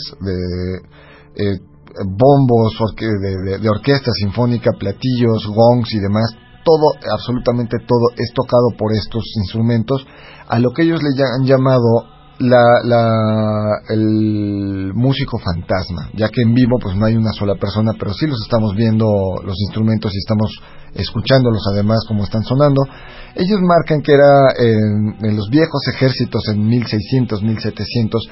de 1.36 1.71
bombos 2.06 2.78
de, 2.98 3.68
orquesta 3.68 4.10
sinfónica, 4.12 4.72
platillos, 4.78 5.46
gongs 5.46 5.92
y 5.94 6.00
demás, 6.00 6.34
todo, 6.64 6.94
absolutamente 7.12 7.76
todo 7.86 8.14
es 8.16 8.32
tocado 8.34 8.70
por 8.78 8.92
estos 8.92 9.24
instrumentos, 9.36 10.06
a 10.48 10.58
lo 10.58 10.70
que 10.70 10.82
ellos 10.82 11.00
le 11.02 11.10
han 11.22 11.44
llamado 11.44 12.12
la, 12.38 13.80
el 13.90 14.92
músico 14.94 15.38
fantasma, 15.38 16.10
ya 16.14 16.28
que 16.28 16.42
en 16.42 16.54
vivo 16.54 16.78
pues 16.80 16.96
no 16.96 17.06
hay 17.06 17.16
una 17.16 17.32
sola 17.32 17.54
persona, 17.54 17.92
pero 17.98 18.12
sí 18.12 18.26
los 18.26 18.40
estamos 18.42 18.74
viendo 18.74 19.06
los 19.44 19.56
instrumentos 19.66 20.12
y 20.14 20.18
estamos 20.18 20.50
escuchándolos 20.94 21.62
además 21.72 21.98
como 22.08 22.24
están 22.24 22.42
sonando. 22.42 22.82
Ellos 23.34 23.60
marcan 23.62 24.02
que 24.02 24.12
era 24.12 24.52
en, 24.58 25.26
en 25.26 25.36
los 25.36 25.48
viejos 25.50 25.82
ejércitos 25.94 26.42
en 26.48 26.66
1600, 26.66 27.42
1700, 27.42 28.22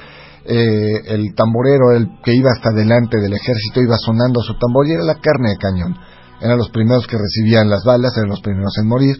eh, 0.45 1.13
el 1.13 1.35
tamborero, 1.35 1.91
el 1.91 2.07
que 2.23 2.33
iba 2.33 2.49
hasta 2.51 2.71
delante 2.71 3.17
del 3.19 3.33
ejército, 3.33 3.81
iba 3.81 3.97
sonando 3.97 4.41
su 4.41 4.57
tambor 4.57 4.87
y 4.87 4.93
era 4.93 5.03
la 5.03 5.19
carne 5.19 5.49
de 5.49 5.57
cañón. 5.57 5.95
Eran 6.41 6.57
los 6.57 6.69
primeros 6.69 7.05
que 7.05 7.17
recibían 7.17 7.69
las 7.69 7.83
balas, 7.83 8.17
eran 8.17 8.29
los 8.29 8.41
primeros 8.41 8.73
en 8.81 8.87
morir. 8.87 9.15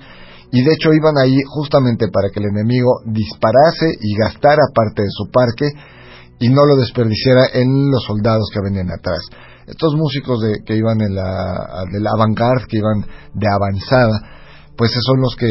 Y 0.52 0.64
de 0.64 0.74
hecho 0.74 0.92
iban 0.92 1.18
ahí 1.18 1.38
justamente 1.48 2.08
para 2.12 2.30
que 2.30 2.40
el 2.40 2.50
enemigo 2.50 3.02
disparase 3.06 3.94
y 4.02 4.18
gastara 4.18 4.64
parte 4.74 5.04
de 5.04 5.10
su 5.10 5.32
parque 5.32 5.70
y 6.40 6.50
no 6.50 6.66
lo 6.66 6.76
desperdiciara 6.76 7.46
en 7.54 7.92
los 7.92 8.04
soldados 8.04 8.50
que 8.52 8.60
venían 8.62 8.90
atrás. 8.92 9.22
Estos 9.68 9.96
músicos 9.96 10.42
de, 10.42 10.64
que 10.66 10.76
iban 10.76 11.00
en 11.00 11.16
la, 11.16 11.86
de 11.92 12.00
la 12.02 12.12
que 12.68 12.78
iban 12.78 13.06
de 13.34 13.48
avanzada, 13.48 14.20
pues 14.76 14.92
son 14.92 15.22
los 15.22 15.36
que, 15.38 15.48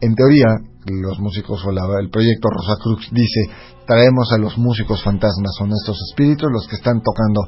en 0.00 0.14
teoría, 0.14 0.46
los 0.86 1.18
músicos 1.18 1.64
o 1.64 1.70
el 1.70 2.10
proyecto 2.10 2.48
Rosa 2.48 2.80
Cruz 2.82 3.08
dice, 3.12 3.50
traemos 3.86 4.32
a 4.32 4.38
los 4.38 4.56
músicos 4.58 5.02
fantasmas, 5.02 5.54
son 5.58 5.70
estos 5.72 5.98
espíritus 6.10 6.48
los 6.50 6.66
que 6.68 6.76
están 6.76 7.00
tocando 7.02 7.40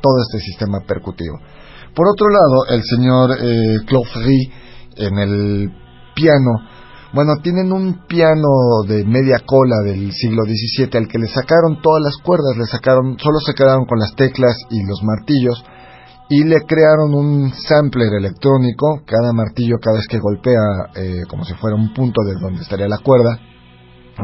todo 0.00 0.14
este 0.28 0.40
sistema 0.40 0.80
percutivo. 0.86 1.36
Por 1.94 2.06
otro 2.08 2.28
lado, 2.28 2.66
el 2.70 2.82
señor 2.82 3.30
eh, 3.40 3.78
Claude 3.86 4.52
en 4.96 5.18
el 5.18 5.72
piano, 6.14 6.50
bueno, 7.12 7.32
tienen 7.42 7.72
un 7.72 8.06
piano 8.06 8.84
de 8.86 9.04
media 9.04 9.40
cola 9.44 9.76
del 9.84 10.12
siglo 10.12 10.42
XVII 10.44 10.96
al 10.96 11.08
que 11.08 11.18
le 11.18 11.26
sacaron 11.26 11.82
todas 11.82 12.02
las 12.02 12.16
cuerdas, 12.22 12.56
le 12.56 12.66
sacaron, 12.66 13.18
solo 13.18 13.40
se 13.44 13.54
quedaron 13.54 13.84
con 13.84 13.98
las 13.98 14.14
teclas 14.14 14.54
y 14.70 14.86
los 14.86 15.02
martillos, 15.02 15.64
y 16.30 16.44
le 16.44 16.60
crearon 16.64 17.12
un 17.12 17.52
sampler 17.52 18.14
electrónico, 18.16 19.02
cada 19.04 19.32
martillo 19.32 19.78
cada 19.82 19.96
vez 19.96 20.06
que 20.08 20.20
golpea 20.20 20.62
eh, 20.94 21.22
como 21.28 21.44
si 21.44 21.54
fuera 21.54 21.74
un 21.74 21.92
punto 21.92 22.22
de 22.22 22.34
donde 22.40 22.62
estaría 22.62 22.86
la 22.86 22.98
cuerda, 22.98 23.36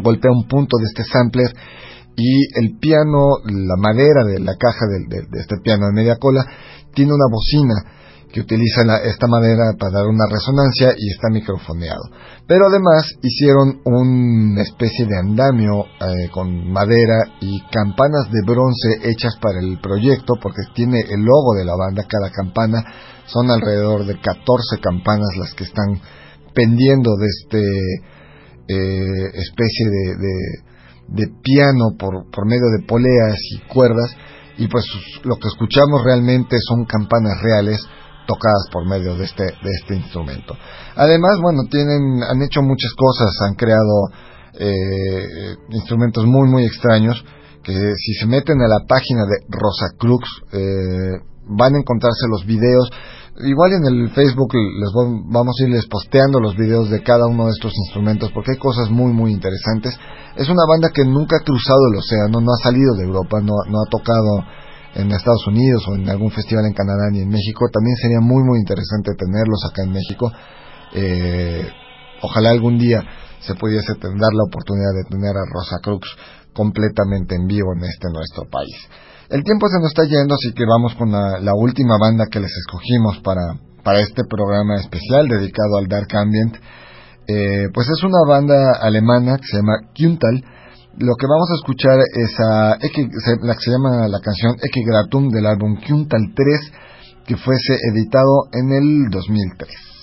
golpea 0.03 0.31
un 0.31 0.47
punto 0.47 0.79
de 0.79 0.85
este 0.85 1.03
sampler 1.03 1.51
y 2.17 2.47
el 2.63 2.79
piano, 2.79 3.43
la 3.45 3.77
madera 3.77 4.25
de 4.25 4.39
la 4.39 4.55
caja 4.57 4.87
de, 4.87 5.27
de 5.29 5.41
este 5.41 5.57
piano 5.63 5.87
de 5.87 5.93
media 5.93 6.17
cola, 6.17 6.47
tiene 6.95 7.13
una 7.13 7.27
bocina 7.29 7.75
que 8.37 8.43
utiliza 8.43 8.83
esta 9.03 9.27
madera 9.29 9.73
para 9.79 9.93
dar 9.93 10.07
una 10.07 10.29
resonancia 10.29 10.93
y 10.99 11.09
está 11.09 11.31
microfoneado. 11.33 12.05
Pero 12.47 12.67
además 12.67 13.09
hicieron 13.23 13.81
una 13.85 14.61
especie 14.61 15.07
de 15.07 15.19
andamio 15.19 15.87
eh, 15.87 16.29
con 16.31 16.71
madera 16.71 17.33
y 17.41 17.59
campanas 17.73 18.29
de 18.31 18.45
bronce 18.45 19.09
hechas 19.09 19.37
para 19.41 19.59
el 19.61 19.81
proyecto 19.81 20.35
porque 20.43 20.61
tiene 20.75 21.01
el 21.01 21.25
logo 21.25 21.55
de 21.57 21.65
la 21.65 21.77
banda, 21.77 22.05
cada 22.07 22.31
campana 22.31 22.85
son 23.25 23.51
alrededor 23.51 24.05
de 24.05 24.21
14 24.21 24.81
campanas 24.83 25.31
las 25.39 25.55
que 25.55 25.65
están 25.65 25.99
pendiendo 26.53 27.17
de 27.17 27.27
este 27.41 27.63
eh, 28.69 29.31
especie 29.33 29.87
de, 29.89 31.25
de, 31.25 31.27
piano 31.43 31.97
por, 31.99 32.31
por 32.31 32.47
medio 32.47 32.69
de 32.77 32.85
poleas 32.87 33.39
y 33.55 33.61
cuerdas 33.73 34.15
y 34.59 34.69
pues 34.69 34.85
lo 35.25 35.37
que 35.37 35.49
escuchamos 35.49 36.05
realmente 36.05 36.57
son 36.61 36.85
campanas 36.85 37.41
reales 37.41 37.81
tocadas 38.27 38.69
por 38.73 38.87
medio 38.87 39.17
de 39.17 39.25
este, 39.25 39.45
de 39.45 39.71
este 39.81 39.97
instrumento. 39.97 40.55
Además, 40.97 41.39
bueno, 41.43 41.63
tienen, 41.71 42.23
han 42.23 42.43
hecho 42.43 42.63
muchas 42.63 42.93
cosas, 42.95 43.31
han 43.49 43.55
creado 43.55 44.11
eh, 44.59 45.57
instrumentos 45.71 46.25
muy, 46.27 46.49
muy 46.49 46.65
extraños, 46.65 47.25
que 47.63 47.73
si 47.73 48.15
se 48.15 48.27
meten 48.27 48.61
a 48.61 48.69
la 48.69 48.87
página 48.87 49.23
de 49.27 49.45
Rosa 49.49 49.87
Crux, 49.99 50.25
eh, 50.53 51.19
van 51.49 51.75
a 51.75 51.79
encontrarse 51.79 52.27
los 52.31 52.47
videos. 52.47 52.91
Igual 53.45 53.73
en 53.73 53.85
el 53.85 54.11
Facebook 54.11 54.55
les 54.55 54.91
vamos 55.29 55.55
a 55.61 55.65
irles 55.65 55.87
posteando 55.87 56.41
los 56.41 56.57
videos 56.57 56.89
de 56.89 57.03
cada 57.03 57.27
uno 57.27 57.47
de 57.47 57.53
estos 57.53 57.73
instrumentos 57.85 58.33
porque 58.33 58.53
hay 58.53 58.59
cosas 58.59 58.89
muy 58.91 59.13
muy 59.13 59.31
interesantes. 59.33 59.95
Es 60.37 60.49
una 60.49 60.65
banda 60.67 60.89
que 60.95 61.05
nunca 61.05 61.37
ha 61.37 61.45
cruzado 61.45 61.81
el 61.93 61.99
océano, 61.99 62.41
no 62.41 62.53
ha 62.53 62.63
salido 62.63 62.95
de 62.97 63.05
Europa, 63.05 63.41
no, 63.43 63.53
no 63.69 63.79
ha 63.83 63.91
tocado 63.91 64.41
en 64.97 65.13
Estados 65.13 65.47
Unidos 65.47 65.85
o 65.89 65.95
en 65.95 66.09
algún 66.09 66.31
festival 66.31 66.65
en 66.67 66.73
Canadá 66.73 67.11
ni 67.13 67.21
en 67.21 67.29
México. 67.29 67.69
También 67.73 67.97
sería 67.97 68.21
muy 68.21 68.43
muy 68.43 68.59
interesante 68.59 69.13
tenerlos 69.17 69.61
acá 69.69 69.83
en 69.85 69.93
México. 69.93 70.33
Eh, 70.95 71.69
ojalá 72.23 72.51
algún 72.51 72.79
día 72.79 73.05
se 73.41 73.55
pudiese 73.55 73.93
dar 74.01 74.33
la 74.33 74.45
oportunidad 74.49 74.93
de 74.97 75.05
tener 75.11 75.37
a 75.37 75.45
Rosa 75.53 75.77
Cruz 75.83 76.09
completamente 76.53 77.37
en 77.37 77.47
vivo 77.47 77.75
en 77.77 77.85
este 77.85 78.09
nuestro 78.09 78.49
país. 78.51 78.77
El 79.29 79.45
tiempo 79.45 79.69
se 79.69 79.79
nos 79.81 79.91
está 79.91 80.05
yendo, 80.05 80.35
así 80.35 80.55
que 80.55 80.65
vamos 80.65 80.95
con 80.95 81.11
la, 81.11 81.55
última 81.55 81.97
banda 82.01 82.27
que 82.31 82.41
les 82.41 82.53
escogimos 82.57 83.19
para, 83.23 83.59
para 83.83 84.01
este 84.01 84.23
programa 84.25 84.77
especial 84.77 85.29
dedicado 85.29 85.77
al 85.79 85.89
Dark 85.89 86.09
Ambient. 86.17 86.57
Eh, 87.29 87.69
pues 87.75 87.89
es 87.89 88.03
una 88.05 88.23
banda 88.27 88.79
alemana 88.81 89.37
que 89.37 89.47
se 89.51 89.57
llama 89.57 89.91
Kuntal 89.95 90.45
lo 90.99 91.15
que 91.17 91.27
vamos 91.27 91.51
a 91.51 91.57
escuchar 91.61 91.99
es 92.15 92.41
a 92.41 92.79
la 92.79 93.55
que 93.55 93.61
se 93.61 93.71
llama 93.71 94.09
la 94.09 94.21
canción 94.21 94.55
Eke 94.55 94.81
Gratum 94.85 95.29
del 95.29 95.47
álbum 95.47 95.77
Kuntal 95.87 96.33
3 96.35 96.73
que 97.27 97.37
fuese 97.37 97.75
editado 97.93 98.49
en 98.53 98.73
el 98.73 99.11
2003. 99.11 99.96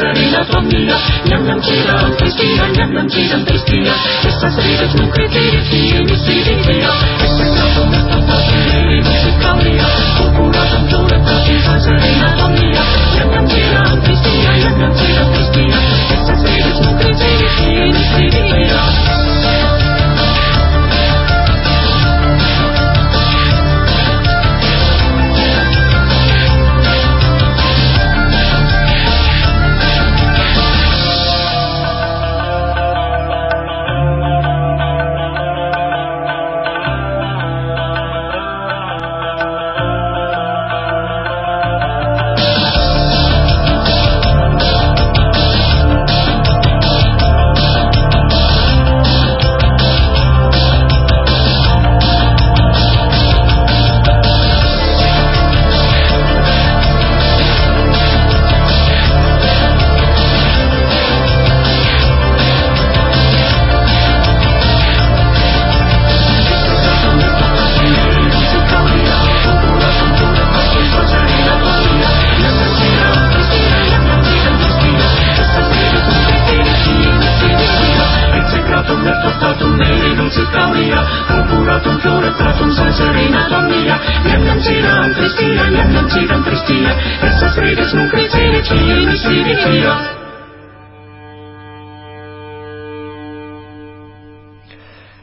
salida 0.00 0.44
tu 0.48 0.56
amiga 0.56 0.96
Nam 1.28 1.44
nam 1.46 1.60
chida, 1.60 1.94
tastia, 2.18 2.64
nam 2.76 2.90
nam 2.94 3.06
chida, 3.08 3.36
tastia 3.44 3.94
Essa 4.28 4.48
salida 4.56 4.86
tu 4.88 5.04
cretire, 5.12 5.60
fie 5.68 6.00
mi 6.08 6.16
si 6.24 6.34
vivia 6.46 6.90
Essa 7.24 7.44
capo 7.56 7.84
me 7.90 7.98
sta 8.04 8.18
facendo, 8.28 8.78
mi 8.88 8.98
non 9.04 9.16
si 9.22 9.32
cambia 9.42 9.88
Procura 10.16 10.62
tantura, 10.72 11.18
tati, 11.26 11.54
fa 11.64 11.78
salida 11.84 12.28
tu 12.36 12.42
amiga 12.48 12.84
Nam 13.16 13.28
nam 13.34 13.46
chida, 13.52 13.82
tastia, 14.04 14.52
nam 14.62 14.74
nam 14.80 14.92
chida, 14.98 15.22
tastia 15.34 15.78
Essa 16.16 16.34
salida 16.40 16.70
tu 16.80 16.88
cretire, 16.96 17.48
fie 17.56 17.84
mi 17.92 18.02
si 18.10 18.24
vivia 18.34 19.19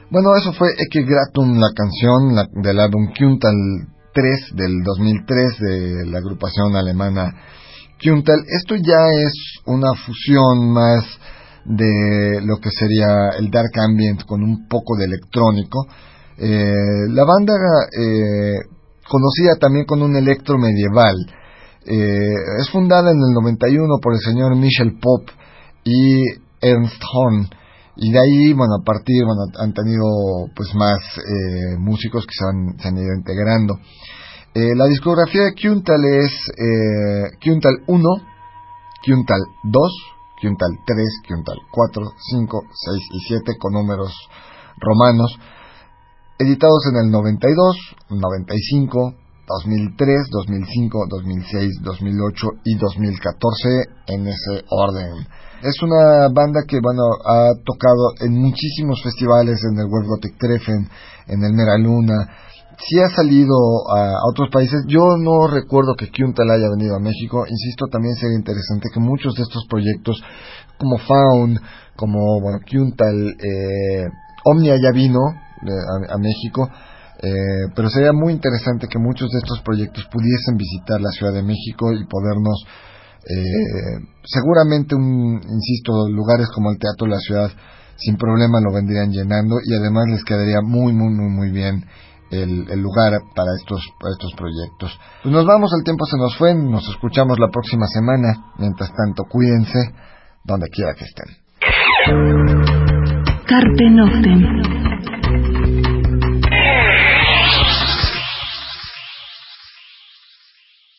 Bueno, 0.10 0.30
eso 0.38 0.54
fue 0.54 0.70
Ecce 0.70 1.04
Gratum, 1.04 1.60
la 1.60 1.68
canción 1.76 2.64
del 2.64 2.80
álbum 2.80 3.08
Kuntal 3.08 3.54
3 4.14 4.56
del 4.56 4.82
2003 4.82 5.60
de 5.60 6.06
la 6.06 6.20
agrupación 6.20 6.78
alemana 6.78 7.36
Kuntal. 8.02 8.40
Esto 8.48 8.76
ya 8.76 9.04
es 9.22 9.34
una 9.66 9.94
fusión 10.06 10.72
más 10.72 11.04
de 11.66 12.40
lo 12.42 12.56
que 12.56 12.70
sería 12.72 13.32
el 13.38 13.52
dark 13.52 13.72
ambient 13.84 14.24
con 14.24 14.44
un 14.44 14.70
poco 14.70 14.96
de 14.96 15.08
electrónico. 15.08 15.86
Eh, 16.38 17.10
la 17.10 17.26
banda 17.26 17.54
eh, 17.92 18.60
conocida 19.10 19.58
también 19.60 19.86
con 19.86 20.02
un 20.02 20.16
electro 20.16 20.58
medieval. 20.58 21.18
Eh, 21.86 22.62
es 22.62 22.70
fundada 22.70 23.12
en 23.12 23.18
el 23.18 23.34
91 23.34 23.98
por 24.02 24.14
el 24.14 24.20
señor 24.22 24.56
Michel 24.56 24.98
Pop 25.02 25.28
y 25.84 26.24
Ernst 26.62 27.04
Horn 27.14 27.50
y 28.00 28.12
de 28.12 28.20
ahí, 28.20 28.54
bueno, 28.54 28.76
a 28.80 28.84
partir, 28.84 29.26
bueno, 29.26 29.50
han 29.58 29.74
tenido 29.74 30.06
pues 30.56 30.70
más 30.76 31.00
eh, 31.18 31.78
músicos 31.80 32.26
que 32.26 32.34
se 32.38 32.46
han, 32.46 32.80
se 32.80 32.88
han 32.88 32.98
ido 32.98 33.14
integrando. 33.16 33.74
Eh, 34.54 34.76
la 34.76 34.86
discografía 34.86 35.44
de 35.44 35.54
Kuntal 35.54 36.02
es 36.06 36.32
eh, 36.58 37.38
Kuntal 37.44 37.74
1, 37.88 38.10
Kuntal 39.06 39.42
2, 39.64 39.92
Kuntal 40.42 40.70
3, 40.86 41.08
Kuntal 41.28 41.58
4, 41.72 42.04
5, 42.38 42.62
6 42.70 43.04
y 43.14 43.20
7 43.28 43.52
con 43.60 43.74
números 43.74 44.14
romanos, 44.80 45.38
editados 46.38 46.86
en 46.92 47.06
el 47.06 47.12
92, 47.12 47.96
95, 48.10 49.14
2003, 49.48 50.28
2005, 50.30 51.06
2006, 51.10 51.82
2008 51.82 52.48
y 52.64 52.78
2014 52.78 53.70
en 54.08 54.28
ese 54.28 54.66
orden. 54.70 55.26
Es 55.62 55.82
una 55.82 56.30
banda 56.30 56.62
que 56.68 56.78
bueno 56.80 57.02
ha 57.26 57.50
tocado 57.66 58.14
en 58.22 58.34
muchísimos 58.34 59.02
festivales, 59.02 59.58
en 59.66 59.80
el 59.80 59.90
World 59.90 60.08
Gothic 60.08 60.38
Treffen, 60.38 60.88
en 61.28 61.44
el 61.44 61.54
Mera 61.54 61.78
Luna. 61.80 62.30
Sí 62.78 63.00
ha 63.00 63.10
salido 63.10 63.58
a, 63.90 64.22
otros 64.30 64.52
países. 64.52 64.86
Yo 64.88 65.18
no 65.18 65.48
recuerdo 65.48 65.96
que 65.98 66.12
Kuntal 66.12 66.52
haya 66.52 66.70
venido 66.70 66.96
a 66.96 67.00
México. 67.00 67.44
Insisto, 67.50 67.88
también 67.92 68.14
sería 68.16 68.38
interesante 68.38 68.90
que 68.94 69.00
muchos 69.00 69.34
de 69.34 69.42
estos 69.42 69.66
proyectos, 69.68 70.22
como 70.78 71.00
Found, 71.00 71.60
como 71.96 72.40
bueno, 72.40 72.60
Kuntal, 72.62 73.18
eh, 73.18 74.06
Omnia 74.46 74.76
ya 74.78 74.92
vino 74.94 75.20
eh, 75.66 76.14
a, 76.14 76.18
México. 76.20 76.70
Eh, 77.20 77.74
pero 77.76 77.90
sería 77.90 78.14
muy 78.14 78.32
interesante 78.32 78.86
que 78.88 79.00
muchos 79.00 79.32
de 79.32 79.40
estos 79.40 79.62
proyectos 79.62 80.06
pudiesen 80.12 80.56
visitar 80.56 81.02
la 81.02 81.10
Ciudad 81.10 81.34
de 81.34 81.42
México 81.42 81.92
y 81.94 82.06
podernos 82.06 82.64
eh, 83.30 84.00
seguramente, 84.24 84.96
insisto, 84.96 86.08
lugares 86.10 86.48
como 86.54 86.72
el 86.72 86.78
Teatro 86.78 87.08
de 87.08 87.12
la 87.12 87.20
Ciudad 87.20 87.52
sin 87.98 88.16
problema 88.16 88.62
lo 88.62 88.72
vendrían 88.72 89.12
llenando 89.12 89.58
y 89.64 89.74
además 89.74 90.06
les 90.10 90.24
quedaría 90.24 90.62
muy, 90.62 90.94
muy, 90.94 91.14
muy, 91.14 91.30
muy 91.30 91.52
bien 91.52 91.84
el, 92.32 92.70
el 92.70 92.80
lugar 92.80 93.14
para 93.36 93.52
estos, 93.60 93.82
para 94.00 94.12
estos 94.14 94.34
proyectos. 94.38 94.98
Pues 95.24 95.34
nos 95.34 95.46
vamos, 95.46 95.72
el 95.78 95.84
tiempo 95.84 96.06
se 96.06 96.18
nos 96.18 96.38
fue, 96.38 96.54
nos 96.54 96.88
escuchamos 96.90 97.40
la 97.40 97.50
próxima 97.50 97.88
semana. 97.88 98.54
Mientras 98.60 98.92
tanto, 98.94 99.24
cuídense 99.30 99.80
donde 100.44 100.68
quiera 100.70 100.94
que 100.94 101.06
estén. 101.06 101.48
Carpe 103.48 103.90
Noctem. 103.90 104.87